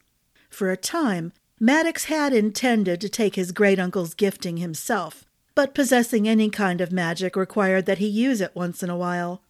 For 0.48 0.70
a 0.70 0.76
time, 0.76 1.32
Maddix 1.60 2.04
had 2.04 2.32
intended 2.32 3.00
to 3.00 3.08
take 3.08 3.34
his 3.34 3.52
great 3.52 3.78
uncle's 3.78 4.14
gifting 4.14 4.58
himself, 4.58 5.24
but 5.54 5.74
possessing 5.74 6.28
any 6.28 6.50
kind 6.50 6.80
of 6.80 6.92
magic 6.92 7.34
required 7.36 7.86
that 7.86 7.98
he 7.98 8.06
use 8.06 8.40
it 8.40 8.54
once 8.54 8.82
in 8.82 8.90
a 8.90 8.96
while. 8.96 9.42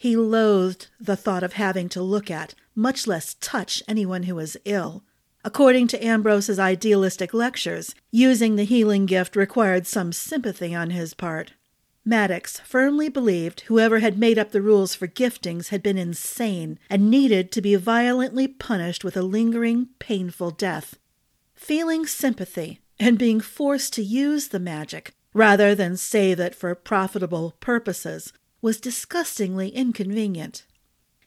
He 0.00 0.16
loathed 0.16 0.86
the 0.98 1.14
thought 1.14 1.42
of 1.42 1.52
having 1.52 1.90
to 1.90 2.00
look 2.00 2.30
at, 2.30 2.54
much 2.74 3.06
less 3.06 3.34
touch 3.34 3.82
anyone 3.86 4.22
who 4.22 4.34
was 4.34 4.56
ill. 4.64 5.04
According 5.44 5.88
to 5.88 6.02
Ambrose's 6.02 6.58
idealistic 6.58 7.34
lectures, 7.34 7.94
using 8.10 8.56
the 8.56 8.64
healing 8.64 9.04
gift 9.04 9.36
required 9.36 9.86
some 9.86 10.14
sympathy 10.14 10.74
on 10.74 10.88
his 10.88 11.12
part. 11.12 11.52
Maddix 12.02 12.60
firmly 12.60 13.10
believed 13.10 13.60
whoever 13.66 13.98
had 13.98 14.16
made 14.16 14.38
up 14.38 14.52
the 14.52 14.62
rules 14.62 14.94
for 14.94 15.06
giftings 15.06 15.68
had 15.68 15.82
been 15.82 15.98
insane 15.98 16.78
and 16.88 17.10
needed 17.10 17.52
to 17.52 17.60
be 17.60 17.74
violently 17.74 18.48
punished 18.48 19.04
with 19.04 19.18
a 19.18 19.22
lingering, 19.22 19.90
painful 19.98 20.50
death. 20.50 20.98
Feeling 21.52 22.06
sympathy 22.06 22.80
and 22.98 23.18
being 23.18 23.38
forced 23.38 23.92
to 23.92 24.02
use 24.02 24.48
the 24.48 24.58
magic 24.58 25.12
rather 25.34 25.74
than 25.74 25.98
save 25.98 26.40
it 26.40 26.54
for 26.54 26.74
profitable 26.74 27.54
purposes 27.60 28.32
was 28.62 28.80
disgustingly 28.80 29.68
inconvenient. 29.70 30.64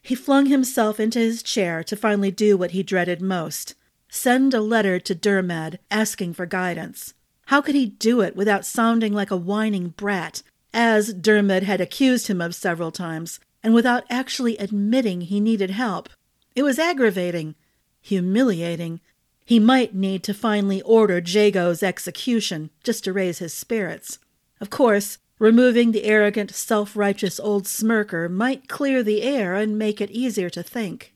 He 0.02 0.14
flung 0.14 0.46
himself 0.46 1.00
into 1.00 1.18
his 1.18 1.42
chair 1.42 1.82
to 1.84 1.96
finally 1.96 2.30
do 2.30 2.56
what 2.56 2.72
he 2.72 2.82
dreaded 2.82 3.22
most 3.22 3.74
send 4.14 4.54
a 4.54 4.60
letter 4.60 5.00
to 5.00 5.14
Durmad 5.14 5.78
asking 5.90 6.34
for 6.34 6.46
guidance. 6.46 7.14
How 7.46 7.60
could 7.60 7.74
he 7.74 7.86
do 7.86 8.20
it 8.20 8.36
without 8.36 8.64
sounding 8.64 9.12
like 9.12 9.32
a 9.32 9.36
whining 9.36 9.88
brat, 9.88 10.42
as 10.72 11.12
Durmad 11.12 11.64
had 11.64 11.80
accused 11.80 12.28
him 12.28 12.40
of 12.40 12.54
several 12.54 12.92
times, 12.92 13.40
and 13.62 13.74
without 13.74 14.04
actually 14.08 14.56
admitting 14.58 15.22
he 15.22 15.40
needed 15.40 15.70
help? 15.70 16.08
It 16.54 16.62
was 16.62 16.78
aggravating, 16.78 17.56
humiliating. 18.00 19.00
He 19.44 19.58
might 19.58 19.94
need 19.94 20.22
to 20.24 20.32
finally 20.32 20.80
order 20.82 21.20
Jago's 21.20 21.82
execution 21.82 22.70
just 22.84 23.02
to 23.04 23.12
raise 23.12 23.38
his 23.38 23.52
spirits. 23.52 24.20
Of 24.60 24.70
course, 24.70 25.18
Removing 25.38 25.92
the 25.92 26.04
arrogant, 26.04 26.52
self 26.52 26.96
righteous 26.96 27.40
old 27.40 27.66
smirker 27.66 28.28
might 28.28 28.68
clear 28.68 29.02
the 29.02 29.22
air 29.22 29.54
and 29.54 29.78
make 29.78 30.00
it 30.00 30.10
easier 30.10 30.48
to 30.50 30.62
think. 30.62 31.12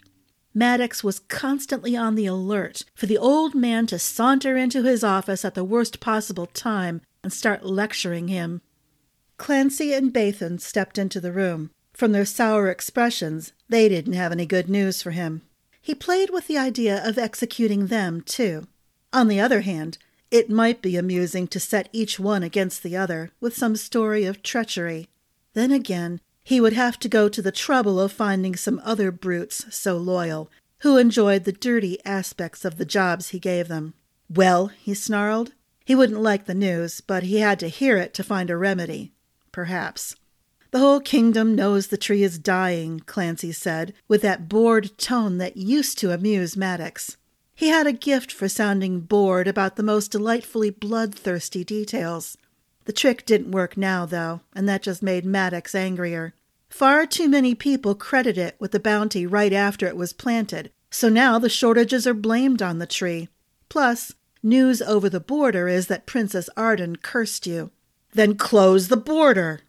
Maddix 0.55 1.05
was 1.05 1.21
constantly 1.21 1.97
on 1.97 2.17
the 2.17 2.27
alert 2.27 2.85
for 2.95 3.07
the 3.07 3.19
old 3.19 3.55
man 3.55 3.87
to 3.87 3.99
saunter 3.99 4.57
into 4.57 4.83
his 4.83 5.05
office 5.05 5.45
at 5.45 5.55
the 5.55 5.65
worst 5.65 6.01
possible 6.01 6.47
time 6.47 7.01
and 7.23 7.33
start 7.33 7.65
lecturing 7.65 8.29
him. 8.29 8.61
Clancy 9.37 9.93
and 9.93 10.13
Bathan 10.13 10.59
stepped 10.59 10.99
into 10.99 11.21
the 11.21 11.33
room. 11.33 11.71
From 11.93 12.13
their 12.13 12.25
sour 12.25 12.69
expressions, 12.69 13.53
they 13.69 13.89
didn't 13.89 14.15
have 14.15 14.33
any 14.33 14.47
good 14.47 14.69
news 14.69 15.01
for 15.01 15.13
him. 15.13 15.43
He 15.81 15.95
played 15.95 16.31
with 16.31 16.49
the 16.49 16.59
idea 16.59 17.07
of 17.07 17.19
executing 17.19 17.87
them, 17.87 18.23
too. 18.23 18.67
On 19.13 19.29
the 19.29 19.41
other 19.41 19.61
hand, 19.61 19.99
it 20.31 20.51
might 20.51 20.83
be 20.83 20.97
amusing 20.97 21.47
to 21.49 21.61
set 21.61 21.89
each 21.93 22.21
one 22.21 22.43
against 22.43 22.83
the 22.83 22.97
other 22.97 23.31
with 23.41 23.57
some 23.57 23.77
story 23.77 24.25
of 24.25 24.43
treachery. 24.43 25.09
Then 25.55 25.73
again, 25.73 26.21
he 26.45 26.61
would 26.61 26.73
have 26.73 26.99
to 27.01 27.09
go 27.09 27.29
to 27.29 27.43
the 27.43 27.53
trouble 27.53 28.01
of 28.01 28.13
finding 28.13 28.57
some 28.57 28.81
other 28.85 29.11
brutes 29.11 29.65
so 29.75 29.97
loyal, 29.97 30.51
who 30.81 30.97
enjoyed 30.97 31.45
the 31.45 31.53
dirty 31.53 31.99
aspects 32.05 32.65
of 32.65 32.79
the 32.79 32.85
jobs 32.85 33.31
he 33.31 33.39
gave 33.39 33.69
them. 33.69 33.95
Well, 34.29 34.69
he 34.69 34.95
snarled. 34.95 35.53
He 35.85 35.95
wouldn't 35.95 36.21
like 36.21 36.47
the 36.47 36.55
news, 36.55 37.01
but 37.01 37.23
he 37.23 37.39
had 37.39 37.59
to 37.61 37.69
hear 37.69 37.97
it 37.97 38.13
to 38.15 38.23
find 38.23 38.51
a 38.51 38.57
remedy. 38.57 39.13
Perhaps. 39.53 40.15
The 40.71 40.79
whole 40.79 41.01
kingdom 41.01 41.55
knows 41.55 41.87
the 41.87 41.97
tree 41.97 42.23
is 42.23 42.39
dying, 42.39 43.01
Clancy 43.01 43.53
said, 43.53 43.95
with 44.07 44.21
that 44.23 44.49
bored 44.49 44.99
tone 44.99 45.39
that 45.39 45.57
used 45.57 45.99
to 45.99 46.13
amuse 46.13 46.57
Maddix. 46.57 47.17
He 47.59 47.71
had 47.71 47.89
a 47.89 47.93
gift 47.93 48.31
for 48.31 48.49
sounding 48.49 49.01
bored 49.01 49.49
about 49.49 49.75
the 49.75 49.83
most 49.83 50.13
delightfully 50.13 50.71
bloodthirsty 50.71 51.65
details. 51.65 52.39
The 52.85 52.93
trick 52.93 53.27
didn't 53.27 53.51
work 53.51 53.77
now, 53.77 54.07
though, 54.07 54.43
and 54.55 54.69
that 54.69 54.85
just 54.85 55.03
made 55.03 55.25
Maddix 55.25 55.75
angrier. 55.75 56.35
Far 56.71 57.05
too 57.05 57.29
many 57.29 57.57
people 57.57 57.97
credit 57.97 58.39
it 58.39 58.55
with 58.61 58.71
the 58.71 58.79
bounty 58.79 59.27
right 59.27 59.53
after 59.53 59.89
it 59.89 59.97
was 59.97 60.13
planted, 60.13 60.71
so 60.93 61.09
now 61.09 61.41
the 61.41 61.49
shortages 61.49 62.07
are 62.07 62.15
blamed 62.15 62.63
on 62.63 62.79
the 62.79 62.87
tree. 62.87 63.29
Plus, 63.69 64.13
news 64.41 64.81
over 64.81 65.09
the 65.11 65.19
border 65.19 65.67
is 65.67 65.89
that 65.89 66.07
Princess 66.07 66.49
Arden 66.57 66.95
cursed 66.95 67.45
you. 67.45 67.73
Then 68.13 68.37
close 68.37 68.87
the 68.87 68.97
border! 68.97 69.63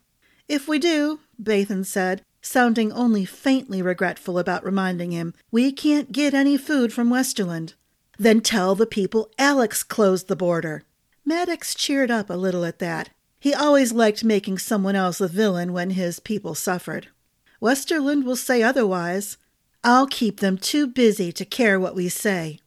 If 0.47 0.67
we 0.67 0.77
do, 0.77 1.21
Bathan 1.39 1.85
said, 1.85 2.23
sounding 2.41 2.91
only 2.91 3.25
faintly 3.25 3.81
regretful 3.81 4.39
about 4.39 4.63
reminding 4.63 5.11
him, 5.11 5.33
we 5.51 5.71
can't 5.71 6.11
get 6.11 6.33
any 6.33 6.57
food 6.57 6.93
from 6.93 7.09
Westerland. 7.09 7.73
Then 8.17 8.41
tell 8.41 8.75
the 8.75 8.85
people 8.85 9.29
Alex 9.37 9.83
closed 9.83 10.27
the 10.27 10.35
border. 10.35 10.83
Maddix 11.27 11.75
cheered 11.75 12.11
up 12.11 12.29
a 12.29 12.33
little 12.33 12.65
at 12.65 12.79
that. 12.79 13.09
He 13.39 13.53
always 13.53 13.93
liked 13.93 14.23
making 14.23 14.57
someone 14.57 14.95
else 14.95 15.19
the 15.19 15.27
villain 15.27 15.71
when 15.71 15.91
his 15.91 16.19
people 16.19 16.55
suffered. 16.55 17.07
Westerland 17.61 18.23
will 18.25 18.35
say 18.35 18.61
otherwise. 18.61 19.37
I'll 19.83 20.07
keep 20.07 20.39
them 20.39 20.57
too 20.57 20.87
busy 20.87 21.31
to 21.31 21.45
care 21.45 21.79
what 21.79 21.95
we 21.95 22.09
say. 22.09 22.59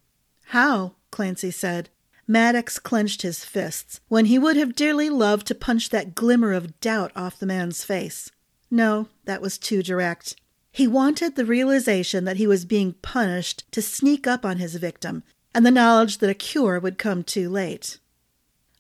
How? 0.47 0.95
Clancy 1.11 1.51
said. 1.51 1.91
Maddix 2.29 2.83
clenched 2.83 3.23
his 3.23 3.45
fists, 3.45 4.01
when 4.09 4.27
he 4.27 4.39
would 4.39 4.57
have 4.57 4.75
dearly 4.75 5.11
loved 5.11 5.47
to 5.49 5.55
punch 5.55 5.91
that 5.91 6.15
glimmer 6.15 6.53
of 6.53 6.81
doubt 6.81 7.13
off 7.15 7.39
the 7.39 7.47
man's 7.47 7.85
face. 7.85 8.31
No, 8.73 9.09
that 9.27 9.43
was 9.43 9.59
too 9.59 9.83
direct. 9.83 10.35
He 10.73 10.89
wanted 10.89 11.37
the 11.37 11.45
realization 11.45 12.25
that 12.25 12.39
he 12.39 12.47
was 12.47 12.65
being 12.65 12.95
punished 13.03 13.71
to 13.73 13.83
sneak 13.83 14.27
up 14.27 14.47
on 14.47 14.57
his 14.57 14.77
victim, 14.77 15.25
and 15.55 15.67
the 15.67 15.71
knowledge 15.71 16.19
that 16.19 16.31
a 16.31 16.35
cure 16.35 16.81
would 16.81 16.97
come 16.97 17.23
too 17.23 17.51
late. 17.51 17.99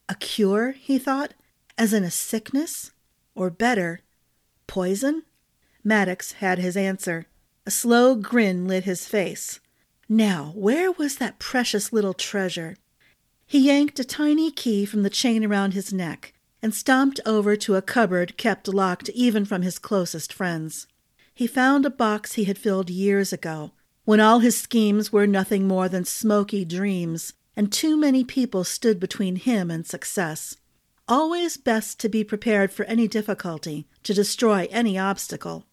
A 0.08 0.14
cure, 0.14 0.72
he 0.72 0.98
thought, 0.98 1.34
as 1.76 1.92
in 1.92 2.04
a 2.04 2.10
sickness? 2.10 2.92
Or 3.34 3.50
better, 3.50 4.00
poison? 4.66 5.24
Maddix 5.84 6.32
had 6.34 6.58
his 6.58 6.74
answer. 6.74 7.26
A 7.66 7.70
slow 7.70 8.14
grin 8.14 8.66
lit 8.66 8.84
his 8.84 9.06
face. 9.06 9.60
Now, 10.08 10.52
where 10.54 10.90
was 10.90 11.16
that 11.16 11.38
precious 11.38 11.92
little 11.92 12.14
treasure? 12.14 12.78
He 13.44 13.58
yanked 13.58 13.98
a 13.98 14.04
tiny 14.04 14.50
key 14.50 14.86
from 14.86 15.02
the 15.02 15.10
chain 15.10 15.44
around 15.44 15.74
his 15.74 15.92
neck 15.92 16.31
and 16.62 16.74
stomped 16.74 17.18
over 17.26 17.56
to 17.56 17.74
a 17.74 17.82
cupboard 17.82 18.36
kept 18.36 18.68
locked 18.68 19.08
even 19.10 19.44
from 19.44 19.62
his 19.62 19.78
closest 19.78 20.32
friends. 20.32 20.86
He 21.34 21.46
found 21.46 21.84
a 21.84 21.90
box 21.90 22.34
he 22.34 22.44
had 22.44 22.58
filled 22.58 22.88
years 22.88 23.32
ago, 23.32 23.72
when 24.04 24.20
all 24.20 24.38
his 24.38 24.56
schemes 24.56 25.12
were 25.12 25.26
nothing 25.26 25.66
more 25.66 25.88
than 25.88 26.04
smoky 26.04 26.64
dreams, 26.64 27.32
and 27.56 27.72
too 27.72 27.96
many 27.96 28.24
people 28.24 28.64
stood 28.64 29.00
between 29.00 29.36
him 29.36 29.70
and 29.70 29.86
success. 29.86 30.56
Always 31.08 31.56
best 31.56 31.98
to 32.00 32.08
be 32.08 32.22
prepared 32.22 32.72
for 32.72 32.84
any 32.84 33.08
difficulty, 33.08 33.88
to 34.04 34.14
destroy 34.14 34.68
any 34.70 34.96
obstacle. 34.96 35.66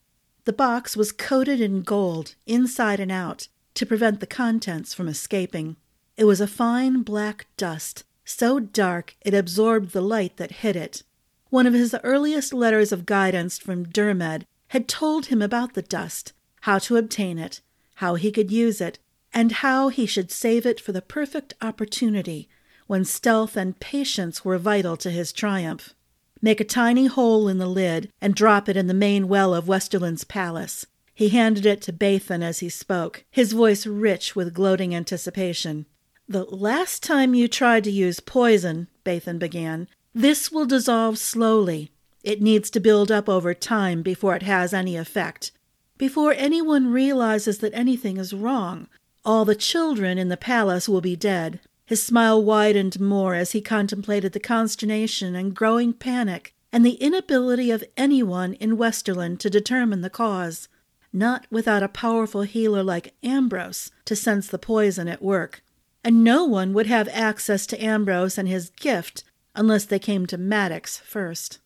The 0.46 0.54
box 0.54 0.98
was 0.98 1.12
coated 1.12 1.62
in 1.62 1.84
gold, 1.84 2.36
inside 2.48 3.00
and 3.00 3.12
out, 3.12 3.48
to 3.76 3.86
prevent 3.86 4.20
the 4.20 4.28
contents 4.28 4.94
from 4.94 5.08
escaping. 5.08 5.76
It 6.18 6.26
was 6.26 6.42
a 6.42 6.48
fine 6.48 7.04
black 7.04 7.48
dust, 7.56 8.04
so 8.30 8.60
dark 8.60 9.16
it 9.22 9.34
absorbed 9.34 9.92
the 9.92 10.02
light 10.02 10.38
that 10.38 10.52
hit 10.64 10.76
it. 10.76 11.04
One 11.50 11.66
of 11.66 11.74
his 11.74 11.96
earliest 12.04 12.54
letters 12.54 12.92
of 12.92 13.06
guidance 13.06 13.58
from 13.58 13.88
Durmad 13.88 14.46
had 14.70 14.88
told 14.88 15.28
him 15.28 15.42
about 15.42 15.74
the 15.74 15.82
dust, 15.82 16.34
how 16.62 16.78
to 16.80 16.98
obtain 16.98 17.40
it, 17.40 17.62
how 17.96 18.16
he 18.16 18.32
could 18.32 18.52
use 18.52 18.80
it, 18.82 19.00
and 19.34 19.52
how 19.52 19.90
he 19.90 20.06
should 20.06 20.32
save 20.32 20.66
it 20.66 20.80
for 20.80 20.92
the 20.92 21.02
perfect 21.02 21.54
opportunity 21.62 22.48
when 22.88 23.04
stealth 23.04 23.58
and 23.58 23.80
patience 23.80 24.46
were 24.46 24.58
vital 24.58 24.96
to 24.98 25.12
his 25.12 25.34
triumph. 25.34 25.94
Make 26.42 26.60
a 26.60 26.64
tiny 26.64 27.08
hole 27.08 27.48
in 27.48 27.58
the 27.58 27.68
lid 27.68 28.12
and 28.22 28.34
drop 28.34 28.70
it 28.70 28.78
in 28.78 28.88
the 28.88 28.94
main 28.94 29.28
well 29.28 29.54
of 29.54 29.68
Westerland's 29.68 30.24
palace. 30.24 30.86
He 31.14 31.30
handed 31.30 31.66
it 31.66 31.82
to 31.82 31.94
Bathan 31.94 32.42
as 32.42 32.60
he 32.60 32.70
spoke, 32.70 33.26
his 33.30 33.54
voice 33.54 33.86
rich 33.86 34.36
with 34.36 34.54
gloating 34.54 34.96
anticipation. 34.96 35.86
The 36.30 36.46
last 36.46 37.04
time 37.04 37.34
you 37.34 37.50
tried 37.50 37.84
to 37.84 37.92
use 37.92 38.22
poison, 38.22 38.88
Bathan 39.04 39.40
began, 39.40 39.88
this 40.14 40.52
will 40.52 40.66
dissolve 40.66 41.18
slowly. 41.18 41.92
It 42.24 42.42
needs 42.42 42.70
to 42.70 42.80
build 42.80 43.12
up 43.12 43.28
over 43.28 43.54
time 43.54 44.02
before 44.02 44.36
it 44.36 44.44
has 44.44 44.74
any 44.74 44.96
effect 44.96 45.52
before 46.00 46.34
anyone 46.38 46.92
realizes 46.92 47.60
that 47.60 47.74
anything 47.76 48.18
is 48.18 48.34
wrong. 48.34 48.88
All 49.24 49.46
the 49.46 49.54
children 49.54 50.18
in 50.18 50.30
the 50.30 50.38
palace 50.38 50.90
will 50.90 51.02
be 51.02 51.16
dead. 51.16 51.60
His 51.86 52.02
smile 52.02 52.42
widened 52.42 53.00
more 53.00 53.36
as 53.36 53.52
he 53.52 53.62
contemplated 53.62 54.32
the 54.32 54.40
consternation 54.40 55.36
and 55.36 55.54
growing 55.54 55.92
panic 55.94 56.56
and 56.72 56.86
the 56.86 56.94
inability 56.94 57.70
of 57.70 57.84
anyone 57.98 58.54
in 58.54 58.78
Westerland 58.78 59.40
to 59.40 59.50
determine 59.50 60.02
the 60.02 60.10
cause, 60.10 60.70
not 61.12 61.46
without 61.52 61.84
a 61.84 61.90
powerful 61.90 62.44
healer 62.44 62.82
like 62.82 63.16
Ambrose 63.22 63.92
to 64.06 64.16
sense 64.16 64.48
the 64.48 64.58
poison 64.58 65.08
at 65.08 65.22
work. 65.22 65.62
And 66.04 66.24
no 66.24 66.46
one 66.46 66.74
would 66.74 66.88
have 66.88 67.10
access 67.10 67.66
to 67.68 67.84
Ambrose 67.84 68.38
and 68.38 68.48
his 68.48 68.70
gift 68.70 69.24
unless 69.56 69.86
they 69.86 70.00
came 70.00 70.26
to 70.28 70.38
Maddix 70.38 71.00
first. 71.02 71.60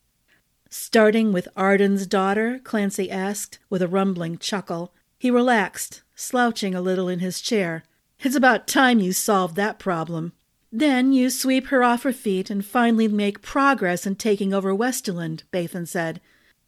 Starting 0.70 1.32
with 1.32 1.48
Arden's 1.56 2.08
daughter? 2.08 2.60
Clancy 2.64 3.12
asked, 3.12 3.60
with 3.70 3.82
a 3.82 3.88
rumbling 3.88 4.40
chuckle. 4.40 4.92
He 5.20 5.30
relaxed, 5.30 6.02
slouching 6.16 6.74
a 6.74 6.82
little 6.82 7.08
in 7.08 7.20
his 7.20 7.42
chair. 7.42 7.84
It's 8.22 8.36
about 8.36 8.68
time 8.68 9.00
you 9.00 9.14
solved 9.14 9.56
that 9.56 9.78
problem. 9.78 10.34
Then 10.72 11.14
you 11.14 11.30
sweep 11.30 11.68
her 11.68 11.84
off 11.84 12.02
her 12.02 12.12
feet 12.12 12.50
and 12.50 12.66
finally 12.66 13.08
make 13.08 13.44
progress 13.44 14.08
in 14.08 14.16
taking 14.16 14.54
over 14.54 14.74
Westerland, 14.74 15.44
Bathan 15.52 15.86
said. 15.86 16.20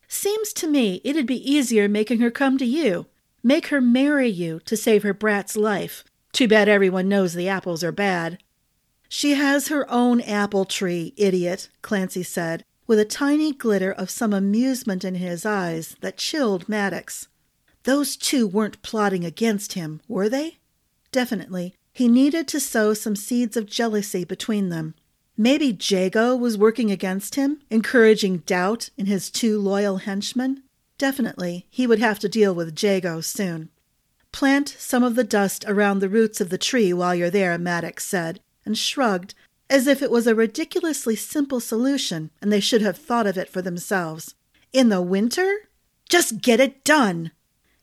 Seems 0.08 0.54
to 0.54 0.68
me 0.68 1.02
it'd 1.04 1.26
be 1.26 1.52
easier 1.52 1.90
making 1.90 2.20
her 2.20 2.30
come 2.30 2.60
to 2.60 2.66
you. 2.66 3.08
Make 3.42 3.68
her 3.68 3.82
marry 3.82 4.30
you 4.30 4.60
to 4.66 4.78
save 4.78 5.02
her 5.02 5.14
brat's 5.14 5.58
life. 5.58 6.04
Too 6.36 6.50
bad 6.50 6.68
everyone 6.68 7.08
knows 7.08 7.34
the 7.34 7.48
apples 7.48 7.82
are 7.82 7.94
bad. 7.94 8.40
She 9.08 9.36
has 9.36 9.70
her 9.70 9.90
own 9.90 10.20
apple 10.20 10.66
tree, 10.66 11.14
idiot, 11.16 11.70
Clancy 11.82 12.24
said, 12.24 12.66
with 12.88 13.00
a 13.00 13.06
tiny 13.06 13.54
glitter 13.54 13.94
of 13.94 14.10
some 14.10 14.34
amusement 14.34 15.06
in 15.06 15.16
his 15.16 15.46
eyes 15.46 15.96
that 16.02 16.18
chilled 16.18 16.68
Maddix. 16.68 17.28
Those 17.84 18.18
two 18.18 18.46
weren't 18.48 18.82
plotting 18.82 19.24
against 19.24 19.74
him, 19.76 20.02
were 20.10 20.28
they? 20.28 20.58
Definitely, 21.14 21.74
he 21.94 22.10
needed 22.10 22.50
to 22.50 22.60
sow 22.60 22.94
some 22.94 23.16
seeds 23.16 23.56
of 23.56 23.66
jealousy 23.66 24.26
between 24.26 24.68
them. 24.68 24.94
Maybe 25.38 25.78
Jago 25.80 26.36
was 26.36 26.58
working 26.58 26.92
against 26.92 27.36
him, 27.36 27.62
encouraging 27.70 28.40
doubt 28.40 28.90
in 28.98 29.06
his 29.06 29.30
two 29.30 29.58
loyal 29.58 30.00
henchmen. 30.00 30.64
Definitely, 30.98 31.66
he 31.70 31.88
would 31.88 32.00
have 32.00 32.20
to 32.20 32.28
deal 32.28 32.54
with 32.54 32.84
Jago 32.84 33.22
soon. 33.22 33.70
Plant 34.36 34.76
some 34.78 35.02
of 35.02 35.16
the 35.16 35.24
dust 35.24 35.64
around 35.66 36.00
the 36.00 36.10
roots 36.10 36.42
of 36.42 36.50
the 36.50 36.58
tree 36.58 36.92
while 36.92 37.16
you're 37.16 37.30
there, 37.30 37.58
Maddix 37.58 38.02
said, 38.02 38.42
and 38.66 38.78
shrugged 38.78 39.34
as 39.70 39.88
if 39.88 40.02
it 40.02 40.12
was 40.12 40.28
a 40.28 40.36
ridiculously 40.36 41.16
simple 41.16 41.62
solution 41.62 42.32
and 42.42 42.52
they 42.52 42.60
should 42.60 42.82
have 42.82 42.98
thought 42.98 43.28
of 43.28 43.38
it 43.38 43.48
for 43.48 43.62
themselves. 43.62 44.36
In 44.74 44.90
the 44.90 45.02
winter? 45.02 45.70
Just 46.10 46.42
get 46.42 46.60
it 46.60 46.84
done! 46.84 47.32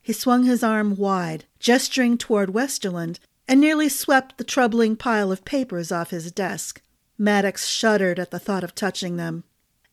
He 0.03 0.13
swung 0.13 0.45
his 0.45 0.63
arm 0.63 0.95
wide, 0.95 1.47
gesturing 1.59 2.19
toward 2.19 2.51
Westerland, 2.51 3.19
and 3.49 3.59
nearly 3.59 3.89
swept 3.89 4.37
the 4.37 4.45
troubling 4.45 4.95
pile 4.95 5.33
of 5.33 5.47
papers 5.47 5.91
off 5.91 6.11
his 6.11 6.31
desk. 6.31 6.83
Maddix 7.19 7.67
shuddered 7.67 8.19
at 8.19 8.31
the 8.31 8.39
thought 8.39 8.63
of 8.63 8.75
touching 8.75 9.17
them. 9.17 9.45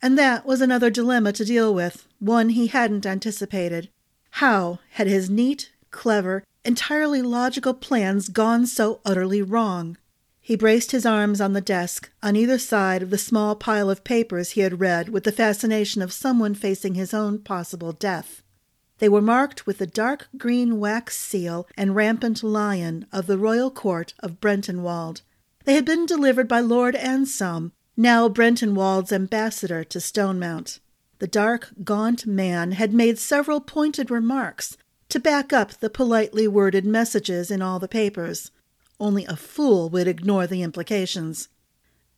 And 0.01 0.18
that 0.18 0.46
was 0.46 0.60
another 0.60 0.89
dilemma 0.89 1.32
to 1.32 1.46
deal 1.46 1.74
with, 1.74 2.06
one 2.20 2.50
he 2.50 2.68
hadn't 2.68 3.06
anticipated. 3.06 3.89
How 4.32 4.80
had 4.89 5.08
his 5.08 5.30
neat, 5.30 5.72
clever, 5.92 6.44
entirely 6.66 7.22
logical 7.22 7.74
plans 7.74 8.30
gone 8.30 8.66
so 8.66 9.00
utterly 9.06 9.42
wrong? 9.42 9.98
He 10.42 10.56
braced 10.56 10.92
his 10.92 11.06
arms 11.06 11.39
on 11.39 11.54
the 11.54 11.62
desk, 11.62 12.10
on 12.24 12.36
either 12.36 12.58
side 12.58 13.04
of 13.04 13.12
the 13.12 13.18
small 13.18 13.56
pile 13.56 13.89
of 13.89 14.04
papers 14.04 14.51
he 14.51 14.62
had 14.62 14.80
read 14.80 15.10
with 15.10 15.24
the 15.24 15.32
fascination 15.32 16.01
of 16.01 16.12
someone 16.12 16.56
facing 16.56 16.96
his 16.96 17.13
own 17.13 17.39
possible 17.39 17.92
death. 17.92 18.42
They 18.98 19.10
were 19.10 19.22
marked 19.22 19.66
with 19.66 19.78
the 19.78 19.88
dark 19.88 20.28
green 20.38 20.80
wax 20.80 21.18
seal 21.18 21.68
and 21.78 21.96
rampant 21.96 22.44
lion 22.44 23.06
of 23.12 23.28
the 23.28 23.38
royal 23.38 23.72
court 23.72 24.13
of 24.20 24.42
Brentenwald. 24.42 25.22
They 25.66 25.75
had 25.75 25.86
been 25.86 26.06
delivered 26.06 26.48
by 26.48 26.62
Lord 26.62 26.96
Anselm, 26.96 27.72
now 27.96 28.28
Brentenwald's 28.28 29.12
ambassador 29.13 29.84
to 29.84 30.00
Stonemount. 30.00 30.80
The 31.20 31.28
dark, 31.28 31.70
gaunt 31.84 32.25
man 32.25 32.72
had 32.72 32.94
made 32.94 33.20
several 33.20 33.62
pointed 33.62 34.10
remarks 34.10 34.78
to 35.10 35.20
back 35.20 35.51
up 35.51 35.72
the 35.72 35.89
politely 35.89 36.48
worded 36.48 36.86
messages 36.86 37.51
in 37.51 37.62
all 37.62 37.80
the 37.80 37.88
papers. 37.88 38.51
Only 39.00 39.25
a 39.25 39.36
fool 39.36 39.89
would 39.89 40.08
ignore 40.08 40.48
the 40.48 40.62
implications. 40.62 41.50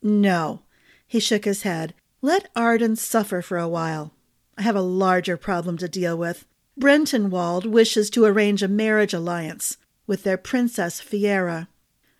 No, 0.01 0.61
he 1.07 1.19
shook 1.19 1.45
his 1.45 1.63
head. 1.63 1.93
Let 2.21 2.49
Arden 2.55 2.95
suffer 2.95 3.41
for 3.41 3.57
a 3.57 3.67
while. 3.67 4.13
I 4.57 4.63
have 4.63 4.75
a 4.75 4.81
larger 4.81 5.37
problem 5.37 5.77
to 5.77 5.89
deal 5.89 6.17
with. 6.17 6.45
Brentenwald 6.79 7.65
wishes 7.65 8.09
to 8.11 8.25
arrange 8.25 8.63
a 8.63 8.67
marriage 8.67 9.13
alliance 9.13 9.77
with 10.07 10.23
their 10.23 10.37
Princess 10.37 10.99
Fiera. 10.99 11.67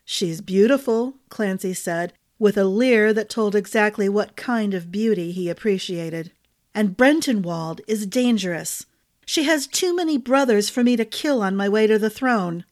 She's 0.06 0.42
beautiful, 0.42 1.16
Clancy 1.30 1.74
said, 1.74 2.13
with 2.40 2.58
a 2.58 2.66
leer 2.66 3.13
that 3.13 3.30
told 3.30 3.56
exactly 3.56 4.10
what 4.10 4.36
kind 4.36 4.74
of 4.74 4.92
beauty 4.92 5.32
he 5.32 5.50
appreciated. 5.50 6.32
And 6.74 6.98
Brentenwald 6.98 7.82
is 7.88 8.06
dangerous. 8.06 8.86
She 9.25 9.44
has 9.44 9.68
too 9.68 9.96
many 9.96 10.18
brothers 10.18 10.70
for 10.70 10.84
me 10.84 10.96
to 10.96 11.06
kill 11.06 11.42
on 11.42 11.56
my 11.56 11.70
way 11.70 11.88
to 11.88 11.98
the 11.98 12.10
throne. 12.10 12.66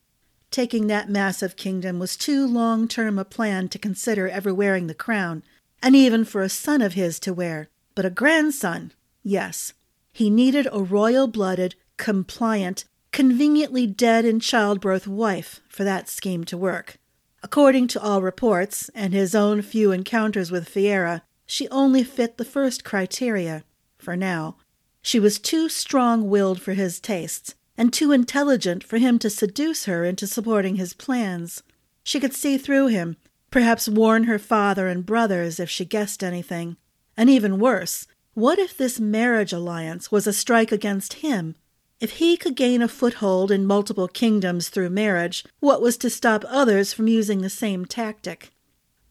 Taking 0.51 0.87
that 0.87 1.09
massive 1.09 1.55
kingdom 1.55 1.99
was 1.99 2.17
too 2.17 2.47
long 2.47 2.87
term 2.87 3.19
a 3.19 3.25
plan 3.25 3.69
to 3.69 3.79
consider 3.79 4.27
ever 4.27 4.53
wearing 4.53 4.87
the 4.87 4.93
crown, 4.93 5.43
and 5.81 5.95
even 5.95 6.25
for 6.25 6.41
a 6.41 6.49
son 6.49 6.81
of 6.81 6.93
his 6.93 7.19
to 7.21 7.33
wear. 7.33 7.69
But 7.95 8.05
a 8.05 8.09
grandson, 8.09 8.93
yes. 9.23 9.73
He 10.11 10.29
needed 10.29 10.67
a 10.71 10.81
royal 10.81 11.27
blooded, 11.27 11.75
compliant, 11.97 12.85
conveniently 13.11 13.87
dead 13.87 14.25
in 14.25 14.39
childbirth 14.39 15.07
wife 15.07 15.61
for 15.69 15.83
that 15.83 16.09
scheme 16.09 16.43
to 16.45 16.57
work. 16.57 16.97
According 17.41 17.87
to 17.89 18.01
all 18.01 18.21
reports, 18.21 18.89
and 18.93 19.13
his 19.13 19.33
own 19.33 19.61
few 19.61 19.91
encounters 19.91 20.51
with 20.51 20.67
Fiera, 20.67 21.23
she 21.45 21.69
only 21.69 22.03
fit 22.03 22.37
the 22.37 22.45
first 22.45 22.83
criteria, 22.83 23.63
for 23.97 24.15
now. 24.15 24.57
She 25.01 25.19
was 25.19 25.39
too 25.39 25.69
strong 25.69 26.29
willed 26.29 26.61
for 26.61 26.73
his 26.73 26.99
tastes, 26.99 27.55
and 27.77 27.91
too 27.91 28.11
intelligent 28.11 28.83
for 28.83 28.97
him 28.97 29.19
to 29.19 29.29
seduce 29.29 29.85
her 29.85 30.03
into 30.03 30.27
supporting 30.27 30.75
his 30.75 30.93
plans. 30.93 31.63
She 32.03 32.19
could 32.19 32.33
see 32.33 32.57
through 32.57 32.87
him, 32.87 33.17
perhaps 33.51 33.87
warn 33.87 34.25
her 34.25 34.39
father 34.39 34.87
and 34.87 35.05
brothers 35.05 35.59
if 35.59 35.69
she 35.69 35.85
guessed 35.85 36.23
anything. 36.23 36.77
And 37.15 37.29
even 37.29 37.59
worse, 37.59 38.07
what 38.33 38.59
if 38.59 38.77
this 38.77 38.99
marriage 38.99 39.53
alliance 39.53 40.11
was 40.11 40.27
a 40.27 40.33
strike 40.33 40.71
against 40.71 41.13
him 41.13 41.55
if 41.99 42.11
he 42.11 42.37
could 42.37 42.55
gain 42.55 42.81
a 42.81 42.87
foothold 42.87 43.51
in 43.51 43.65
multiple 43.65 44.07
kingdoms 44.07 44.69
through 44.69 44.89
marriage, 44.89 45.43
what 45.59 45.81
was 45.81 45.97
to 45.97 46.09
stop 46.09 46.45
others 46.47 46.93
from 46.93 47.09
using 47.09 47.41
the 47.41 47.49
same 47.49 47.85
tactic? 47.85 48.51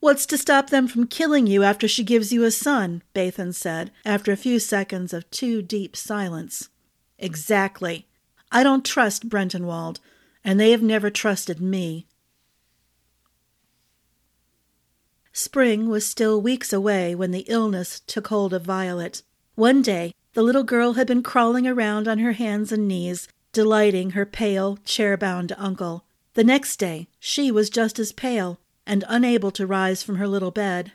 What's 0.01 0.27
to 0.27 0.39
stop 0.39 0.71
them 0.71 0.87
from 0.87 1.09
killing 1.09 1.47
you 1.47 1.65
after 1.65 1.89
she 1.89 2.05
gives 2.05 2.33
you 2.33 2.45
a 2.45 2.51
son? 2.51 3.03
Bathan 3.15 3.53
said, 3.53 3.91
after 4.05 4.31
a 4.31 4.37
few 4.37 4.61
seconds 4.61 5.13
of 5.13 5.29
too 5.31 5.61
deep 5.61 5.97
silence. 5.97 6.69
Exactly. 7.19 8.07
I 8.53 8.63
don't 8.63 8.85
trust 8.85 9.29
Brentenwald, 9.29 9.99
and 10.45 10.59
they 10.59 10.71
have 10.71 10.83
never 10.83 11.11
trusted 11.11 11.61
me. 11.61 12.07
Spring 15.33 15.89
was 15.89 16.07
still 16.07 16.41
weeks 16.41 16.73
away 16.73 17.15
when 17.15 17.33
the 17.33 17.45
illness 17.49 18.01
took 18.01 18.29
hold 18.29 18.55
of 18.55 18.63
Violet. 18.63 19.23
One 19.57 19.83
day, 19.83 20.15
the 20.35 20.43
little 20.43 20.65
girl 20.65 20.93
had 20.93 21.07
been 21.07 21.23
crawling 21.23 21.67
around 21.67 22.07
on 22.07 22.19
her 22.19 22.33
hands 22.33 22.71
and 22.71 22.87
knees, 22.87 23.29
delighting 23.53 24.11
her 24.11 24.25
pale, 24.25 24.79
chair 24.85 25.17
bound 25.17 25.53
uncle. 25.59 26.05
The 26.35 26.45
next 26.45 26.77
day 26.77 27.09
she 27.19 27.51
was 27.51 27.69
just 27.69 27.99
as 27.99 28.13
pale, 28.13 28.61
and 28.89 29.05
unable 29.07 29.53
to 29.53 29.67
rise 29.67 30.03
from 30.03 30.17
her 30.17 30.27
little 30.27 30.51
bed. 30.51 30.93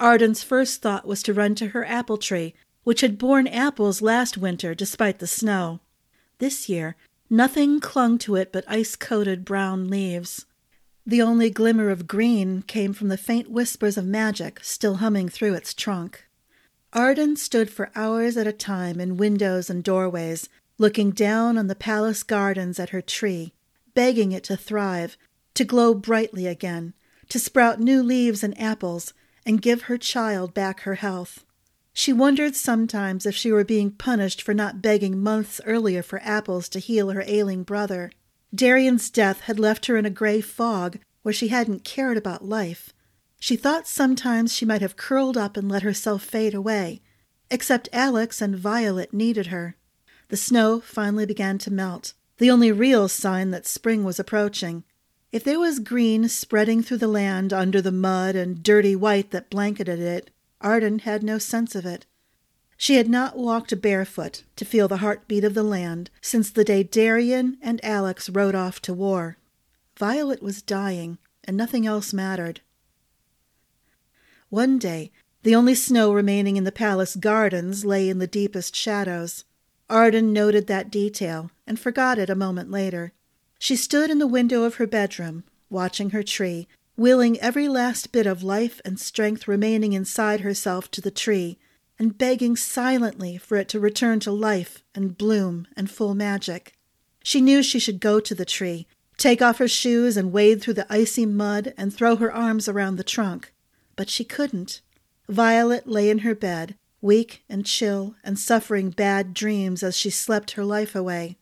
Arden's 0.00 0.42
first 0.42 0.82
thought 0.82 1.06
was 1.06 1.22
to 1.22 1.34
run 1.34 1.54
to 1.54 1.68
her 1.68 1.84
apple 1.84 2.16
tree, 2.16 2.54
which 2.82 3.02
had 3.02 3.18
borne 3.18 3.46
apples 3.46 4.02
last 4.02 4.38
winter 4.38 4.74
despite 4.74 5.18
the 5.18 5.26
snow. 5.26 5.80
This 6.38 6.68
year 6.68 6.96
nothing 7.28 7.78
clung 7.78 8.18
to 8.18 8.36
it 8.36 8.52
but 8.52 8.64
ice 8.66 8.96
coated 8.96 9.44
brown 9.44 9.88
leaves. 9.88 10.46
The 11.06 11.22
only 11.22 11.50
glimmer 11.50 11.90
of 11.90 12.08
green 12.08 12.62
came 12.62 12.92
from 12.92 13.08
the 13.08 13.16
faint 13.18 13.50
whispers 13.50 13.96
of 13.96 14.06
magic 14.06 14.60
still 14.62 14.96
humming 14.96 15.28
through 15.28 15.54
its 15.54 15.74
trunk. 15.74 16.24
Arden 16.92 17.36
stood 17.36 17.70
for 17.70 17.90
hours 17.94 18.36
at 18.36 18.46
a 18.46 18.52
time 18.52 18.98
in 18.98 19.16
windows 19.16 19.68
and 19.68 19.84
doorways, 19.84 20.48
looking 20.78 21.10
down 21.10 21.58
on 21.58 21.66
the 21.66 21.74
palace 21.74 22.22
gardens 22.22 22.80
at 22.80 22.90
her 22.90 23.02
tree, 23.02 23.52
begging 23.94 24.32
it 24.32 24.44
to 24.44 24.56
thrive, 24.56 25.16
to 25.54 25.64
glow 25.64 25.94
brightly 25.94 26.46
again, 26.46 26.94
to 27.28 27.38
sprout 27.38 27.80
new 27.80 28.02
leaves 28.02 28.42
and 28.42 28.58
apples, 28.60 29.12
and 29.44 29.62
give 29.62 29.82
her 29.82 29.96
child 29.96 30.54
back 30.54 30.80
her 30.80 30.96
health. 30.96 31.44
She 31.92 32.12
wondered 32.12 32.54
sometimes 32.54 33.24
if 33.24 33.34
she 33.34 33.50
were 33.50 33.64
being 33.64 33.90
punished 33.90 34.42
for 34.42 34.52
not 34.52 34.82
begging 34.82 35.22
months 35.22 35.60
earlier 35.64 36.02
for 36.02 36.20
apples 36.22 36.68
to 36.70 36.78
heal 36.78 37.10
her 37.10 37.24
ailing 37.26 37.62
brother. 37.62 38.10
Darian's 38.54 39.08
death 39.08 39.40
had 39.40 39.58
left 39.58 39.86
her 39.86 39.96
in 39.96 40.04
a 40.04 40.10
gray 40.10 40.40
fog 40.40 40.98
where 41.22 41.32
she 41.32 41.48
hadn't 41.48 41.84
cared 41.84 42.16
about 42.16 42.44
life. 42.44 42.92
She 43.38 43.56
thought 43.56 43.88
sometimes 43.88 44.54
she 44.54 44.66
might 44.66 44.82
have 44.82 44.96
curled 44.96 45.36
up 45.36 45.56
and 45.56 45.68
let 45.68 45.82
herself 45.82 46.22
fade 46.22 46.54
away, 46.54 47.00
except 47.50 47.88
Alex 47.92 48.40
and 48.40 48.56
Violet 48.56 49.12
needed 49.12 49.46
her. 49.48 49.76
The 50.28 50.36
snow 50.36 50.80
finally 50.80 51.26
began 51.26 51.58
to 51.58 51.72
melt, 51.72 52.14
the 52.38 52.50
only 52.50 52.72
real 52.72 53.08
sign 53.08 53.50
that 53.52 53.66
spring 53.66 54.04
was 54.04 54.18
approaching. 54.18 54.84
If 55.36 55.44
there 55.44 55.60
was 55.60 55.80
green 55.80 56.30
spreading 56.30 56.82
through 56.82 56.96
the 56.96 57.06
land 57.06 57.52
under 57.52 57.82
the 57.82 57.92
mud 57.92 58.34
and 58.36 58.62
dirty 58.62 58.96
white 58.96 59.32
that 59.32 59.50
blanketed 59.50 59.98
it, 59.98 60.30
Arden 60.62 61.00
had 61.00 61.22
no 61.22 61.36
sense 61.36 61.74
of 61.74 61.84
it. 61.84 62.06
She 62.78 62.94
had 62.94 63.06
not 63.06 63.36
walked 63.36 63.78
barefoot 63.82 64.44
to 64.56 64.64
feel 64.64 64.88
the 64.88 64.96
heartbeat 65.04 65.44
of 65.44 65.52
the 65.52 65.62
land 65.62 66.08
since 66.22 66.48
the 66.48 66.64
day 66.64 66.82
Darian 66.82 67.58
and 67.60 67.84
Alex 67.84 68.30
rode 68.30 68.54
off 68.54 68.80
to 68.80 68.94
war. 68.94 69.36
Violet 69.98 70.42
was 70.42 70.62
dying, 70.62 71.18
and 71.44 71.54
nothing 71.54 71.86
else 71.86 72.14
mattered. 72.14 72.62
One 74.48 74.78
day, 74.78 75.12
the 75.42 75.54
only 75.54 75.74
snow 75.74 76.14
remaining 76.14 76.56
in 76.56 76.64
the 76.64 76.72
palace 76.72 77.14
gardens 77.14 77.84
lay 77.84 78.08
in 78.08 78.20
the 78.20 78.26
deepest 78.26 78.74
shadows. 78.74 79.44
Arden 79.90 80.32
noted 80.32 80.66
that 80.68 80.90
detail 80.90 81.50
and 81.66 81.78
forgot 81.78 82.18
it 82.18 82.30
a 82.30 82.34
moment 82.34 82.70
later. 82.70 83.12
She 83.66 83.74
stood 83.74 84.10
in 84.10 84.20
the 84.20 84.28
window 84.28 84.62
of 84.62 84.76
her 84.76 84.86
bedroom, 84.86 85.42
watching 85.68 86.10
her 86.10 86.22
tree, 86.22 86.68
willing 86.96 87.36
every 87.40 87.66
last 87.66 88.12
bit 88.12 88.24
of 88.24 88.44
life 88.44 88.80
and 88.84 88.96
strength 88.96 89.48
remaining 89.48 89.92
inside 89.92 90.42
herself 90.42 90.88
to 90.92 91.00
the 91.00 91.10
tree, 91.10 91.58
and 91.98 92.16
begging 92.16 92.54
silently 92.54 93.36
for 93.36 93.56
it 93.56 93.68
to 93.70 93.80
return 93.80 94.20
to 94.20 94.30
life 94.30 94.84
and 94.94 95.18
bloom 95.18 95.66
and 95.76 95.90
full 95.90 96.14
magic. 96.14 96.74
She 97.24 97.40
knew 97.40 97.60
she 97.60 97.80
should 97.80 97.98
go 97.98 98.20
to 98.20 98.36
the 98.36 98.44
tree, 98.44 98.86
take 99.18 99.42
off 99.42 99.58
her 99.58 99.66
shoes 99.66 100.16
and 100.16 100.30
wade 100.30 100.62
through 100.62 100.74
the 100.74 100.86
icy 100.88 101.26
mud 101.26 101.74
and 101.76 101.92
throw 101.92 102.14
her 102.14 102.32
arms 102.32 102.68
around 102.68 102.94
the 102.94 103.02
trunk 103.02 103.52
but 103.96 104.08
she 104.08 104.22
couldn't. 104.22 104.80
Violet 105.28 105.88
lay 105.88 106.08
in 106.08 106.18
her 106.18 106.36
bed, 106.36 106.76
weak 107.00 107.42
and 107.48 107.66
chill 107.66 108.14
and 108.22 108.38
suffering 108.38 108.90
bad 108.90 109.34
dreams 109.34 109.82
as 109.82 109.96
she 109.96 110.10
slept 110.10 110.52
her 110.52 110.64
life 110.64 110.94
away. 110.94 111.36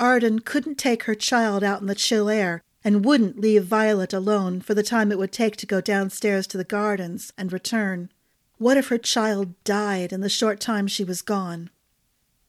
Arden 0.00 0.38
couldn't 0.38 0.78
take 0.78 1.02
her 1.04 1.14
child 1.14 1.62
out 1.62 1.82
in 1.82 1.86
the 1.86 1.94
chill 1.94 2.30
air 2.30 2.62
and 2.82 3.04
wouldn't 3.04 3.38
leave 3.38 3.64
Violet 3.64 4.14
alone 4.14 4.62
for 4.62 4.72
the 4.72 4.82
time 4.82 5.12
it 5.12 5.18
would 5.18 5.30
take 5.30 5.56
to 5.56 5.66
go 5.66 5.82
downstairs 5.82 6.46
to 6.48 6.56
the 6.56 6.64
gardens 6.64 7.32
and 7.36 7.52
return. 7.52 8.10
What 8.56 8.78
if 8.78 8.88
her 8.88 8.98
child 8.98 9.62
died 9.62 10.12
in 10.12 10.22
the 10.22 10.30
short 10.30 10.58
time 10.58 10.86
she 10.86 11.04
was 11.04 11.20
gone? 11.20 11.68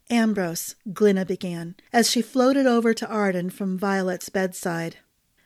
Ambrose, 0.10 0.76
Glinna 0.94 1.26
began, 1.26 1.76
as 1.92 2.10
she 2.10 2.22
floated 2.22 2.66
over 2.66 2.94
to 2.94 3.08
Arden 3.08 3.50
from 3.50 3.78
Violet's 3.78 4.30
bedside. 4.30 4.98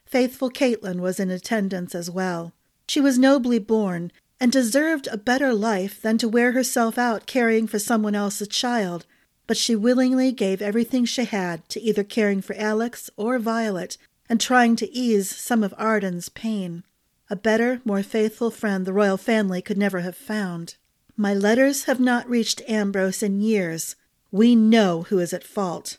Faithful 0.05 0.51
Caitlin 0.51 0.99
was 0.99 1.19
in 1.19 1.31
attendance 1.31 1.95
as 1.95 2.09
well. 2.09 2.53
She 2.87 3.01
was 3.01 3.17
nobly 3.17 3.57
born 3.57 4.11
and 4.39 4.51
deserved 4.51 5.07
a 5.07 5.17
better 5.17 5.53
life 5.53 6.01
than 6.01 6.19
to 6.19 6.29
wear 6.29 6.51
herself 6.51 6.97
out 6.97 7.25
caring 7.25 7.65
for 7.67 7.79
someone 7.79 8.15
else's 8.15 8.47
child, 8.47 9.05
but 9.47 9.57
she 9.57 9.75
willingly 9.75 10.31
gave 10.31 10.61
everything 10.61 11.05
she 11.05 11.25
had 11.25 11.67
to 11.69 11.81
either 11.81 12.03
caring 12.03 12.41
for 12.41 12.55
Alex 12.55 13.09
or 13.15 13.39
Violet 13.39 13.97
and 14.27 14.41
trying 14.41 14.75
to 14.75 14.91
ease 14.91 15.29
some 15.35 15.63
of 15.63 15.73
Arden's 15.77 16.29
pain. 16.29 16.83
A 17.29 17.35
better, 17.35 17.81
more 17.85 18.03
faithful 18.03 18.51
friend 18.51 18.85
the 18.85 18.93
royal 18.93 19.17
family 19.17 19.61
could 19.61 19.77
never 19.77 20.01
have 20.01 20.15
found. 20.15 20.75
My 21.17 21.33
letters 21.33 21.85
have 21.85 21.99
not 21.99 22.29
reached 22.29 22.61
Ambrose 22.67 23.23
in 23.23 23.41
years. 23.41 23.95
We 24.31 24.55
know 24.55 25.03
who 25.03 25.19
is 25.19 25.33
at 25.33 25.43
fault. 25.43 25.97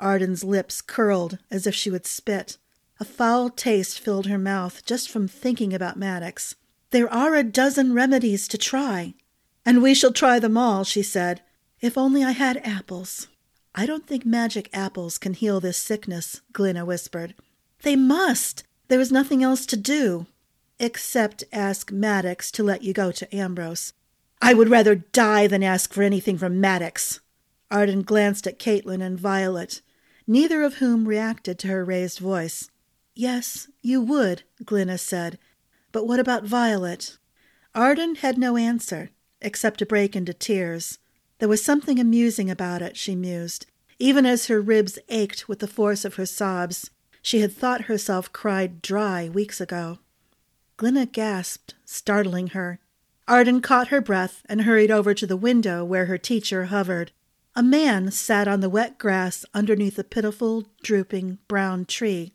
Arden's 0.00 0.42
lips 0.42 0.80
curled 0.80 1.38
as 1.50 1.66
if 1.66 1.74
she 1.74 1.90
would 1.90 2.06
spit. 2.06 2.56
A 3.00 3.04
foul 3.04 3.50
taste 3.50 4.00
filled 4.00 4.26
her 4.26 4.38
mouth 4.38 4.84
just 4.84 5.10
from 5.10 5.28
thinking 5.28 5.72
about 5.72 5.98
Maddix. 5.98 6.54
There 6.90 7.12
are 7.12 7.34
a 7.34 7.42
dozen 7.42 7.92
remedies 7.92 8.48
to 8.48 8.58
try. 8.58 9.14
And 9.66 9.82
we 9.82 9.94
shall 9.94 10.12
try 10.12 10.38
them 10.38 10.56
all, 10.56 10.84
she 10.84 11.02
said. 11.02 11.42
If 11.84 11.98
only 11.98 12.24
I 12.24 12.30
had 12.30 12.66
apples. 12.66 13.28
I 13.74 13.84
don't 13.84 14.06
think 14.06 14.24
magic 14.24 14.70
apples 14.72 15.18
can 15.18 15.34
heal 15.34 15.60
this 15.60 15.76
sickness, 15.76 16.40
Glenna 16.50 16.82
whispered. 16.82 17.34
They 17.82 17.94
must. 17.94 18.64
There 18.88 19.00
is 19.00 19.12
nothing 19.12 19.42
else 19.42 19.66
to 19.66 19.76
do. 19.76 20.24
Except 20.80 21.44
ask 21.52 21.90
Maddix 21.90 22.50
to 22.52 22.62
let 22.62 22.84
you 22.84 22.94
go 22.94 23.12
to 23.12 23.36
Ambrose. 23.36 23.92
I 24.40 24.54
would 24.54 24.70
rather 24.70 24.94
die 24.94 25.46
than 25.46 25.62
ask 25.62 25.92
for 25.92 26.02
anything 26.02 26.38
from 26.38 26.58
Maddix. 26.58 27.20
Arden 27.70 28.00
glanced 28.00 28.46
at 28.46 28.58
Caitlin 28.58 29.02
and 29.02 29.20
Violet, 29.20 29.82
neither 30.26 30.62
of 30.62 30.76
whom 30.76 31.06
reacted 31.06 31.58
to 31.58 31.68
her 31.68 31.84
raised 31.84 32.18
voice. 32.18 32.70
Yes, 33.14 33.68
you 33.82 34.00
would, 34.00 34.44
Glenna 34.64 34.96
said. 34.96 35.38
But 35.92 36.06
what 36.06 36.18
about 36.18 36.44
Violet? 36.44 37.18
Arden 37.74 38.14
had 38.14 38.38
no 38.38 38.56
answer, 38.56 39.10
except 39.42 39.80
to 39.80 39.84
break 39.84 40.16
into 40.16 40.32
tears. 40.32 40.98
There 41.44 41.48
was 41.50 41.62
something 41.62 42.00
amusing 42.00 42.48
about 42.48 42.80
it, 42.80 42.96
she 42.96 43.14
mused, 43.14 43.66
even 43.98 44.24
as 44.24 44.46
her 44.46 44.62
ribs 44.62 44.98
ached 45.10 45.46
with 45.46 45.58
the 45.58 45.66
force 45.66 46.06
of 46.06 46.14
her 46.14 46.24
sobs. 46.24 46.88
She 47.20 47.40
had 47.40 47.52
thought 47.52 47.82
herself 47.82 48.32
cried 48.32 48.80
dry 48.80 49.28
weeks 49.28 49.60
ago. 49.60 49.98
Glenna 50.78 51.04
gasped, 51.04 51.74
startling 51.84 52.46
her. 52.56 52.80
Arden 53.28 53.60
caught 53.60 53.88
her 53.88 54.00
breath 54.00 54.40
and 54.48 54.62
hurried 54.62 54.90
over 54.90 55.12
to 55.12 55.26
the 55.26 55.36
window 55.36 55.84
where 55.84 56.06
her 56.06 56.16
teacher 56.16 56.64
hovered. 56.64 57.12
A 57.54 57.62
man 57.62 58.10
sat 58.10 58.48
on 58.48 58.60
the 58.60 58.70
wet 58.70 58.96
grass 58.96 59.44
underneath 59.52 59.98
a 59.98 60.02
pitiful, 60.04 60.64
drooping 60.82 61.40
brown 61.46 61.84
tree. 61.84 62.32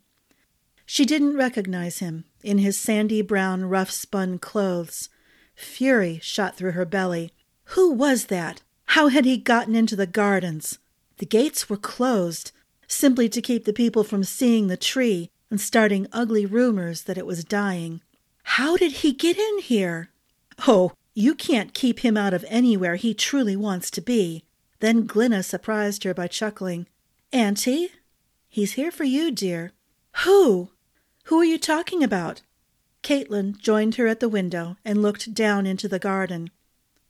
She 0.86 1.04
didn't 1.04 1.36
recognize 1.36 1.98
him 1.98 2.26
in 2.44 2.58
his 2.58 2.78
sandy 2.78 3.22
brown, 3.22 3.64
rough 3.64 3.90
spun 3.90 4.38
clothes. 4.38 5.08
Fury 5.56 6.20
shot 6.22 6.56
through 6.56 6.78
her 6.78 6.86
belly. 6.86 7.32
Who 7.74 7.90
was 7.90 8.26
that? 8.26 8.62
How 8.94 9.06
had 9.06 9.24
he 9.24 9.36
gotten 9.36 9.76
into 9.76 9.94
the 9.94 10.04
gardens? 10.04 10.80
The 11.18 11.24
gates 11.24 11.70
were 11.70 11.76
closed, 11.76 12.50
simply 12.88 13.28
to 13.28 13.40
keep 13.40 13.64
the 13.64 13.72
people 13.72 14.02
from 14.02 14.24
seeing 14.24 14.66
the 14.66 14.76
tree 14.76 15.30
and 15.48 15.60
starting 15.60 16.08
ugly 16.12 16.44
rumors 16.44 17.02
that 17.02 17.16
it 17.16 17.24
was 17.24 17.44
dying. 17.44 18.00
How 18.42 18.76
did 18.76 18.90
he 18.90 19.12
get 19.12 19.38
in 19.38 19.58
here? 19.60 20.10
Oh, 20.66 20.90
you 21.14 21.36
can't 21.36 21.72
keep 21.72 22.00
him 22.00 22.16
out 22.16 22.34
of 22.34 22.44
anywhere 22.48 22.96
he 22.96 23.14
truly 23.14 23.54
wants 23.54 23.92
to 23.92 24.00
be. 24.00 24.42
Then 24.80 25.06
Glenna 25.06 25.44
surprised 25.44 26.02
her 26.02 26.12
by 26.12 26.26
chuckling. 26.26 26.88
Auntie? 27.32 27.92
He's 28.48 28.72
here 28.72 28.90
for 28.90 29.04
you, 29.04 29.30
dear. 29.30 29.70
Who? 30.24 30.70
Who 31.26 31.38
are 31.38 31.44
you 31.44 31.60
talking 31.60 32.02
about? 32.02 32.42
Caitlin 33.04 33.56
joined 33.56 33.94
her 33.94 34.08
at 34.08 34.18
the 34.18 34.28
window 34.28 34.78
and 34.84 35.00
looked 35.00 35.32
down 35.32 35.64
into 35.64 35.86
the 35.86 36.00
garden. 36.00 36.50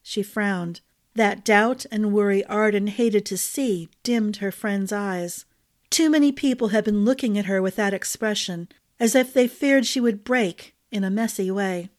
She 0.02 0.22
frowned. 0.22 0.82
That 1.14 1.44
doubt 1.44 1.86
and 1.90 2.12
worry 2.12 2.44
Arden 2.44 2.86
hated 2.86 3.26
to 3.26 3.36
see 3.36 3.88
dimmed 4.02 4.36
her 4.36 4.52
friend's 4.52 4.92
eyes. 4.92 5.44
Too 5.90 6.08
many 6.08 6.30
people 6.30 6.68
had 6.68 6.84
been 6.84 7.04
looking 7.04 7.36
at 7.36 7.46
her 7.46 7.60
with 7.60 7.76
that 7.76 7.92
expression, 7.92 8.68
as 9.00 9.14
if 9.14 9.34
they 9.34 9.48
feared 9.48 9.86
she 9.86 10.00
would 10.00 10.24
break 10.24 10.74
in 10.92 11.02
a 11.02 11.10
messy 11.10 11.50
way. 11.50 11.90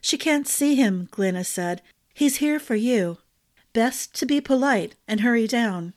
She 0.00 0.18
can't 0.18 0.46
see 0.46 0.74
him, 0.74 1.08
Glenna 1.10 1.44
said. 1.44 1.82
He's 2.12 2.36
here 2.36 2.58
for 2.58 2.74
you. 2.74 3.18
Best 3.72 4.14
to 4.16 4.26
be 4.26 4.40
polite 4.40 4.96
and 5.06 5.20
hurry 5.20 5.46
down. 5.46 5.94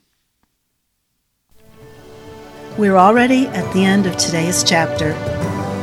We're 2.77 2.97
already 2.97 3.47
at 3.47 3.73
the 3.73 3.83
end 3.83 4.05
of 4.05 4.15
today's 4.17 4.63
chapter. 4.63 5.11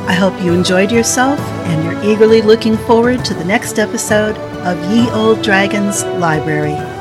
I 0.09 0.15
hope 0.15 0.41
you 0.43 0.55
enjoyed 0.55 0.91
yourself 0.91 1.39
and 1.67 1.85
you're 1.85 2.03
eagerly 2.03 2.41
looking 2.41 2.79
forward 2.79 3.27
to 3.27 3.35
the 3.35 3.45
next 3.45 3.79
episode 3.79 4.39
of 4.65 4.91
Ye 4.91 5.07
Olde 5.11 5.43
Dragon's 5.43 6.03
Library. 6.03 6.98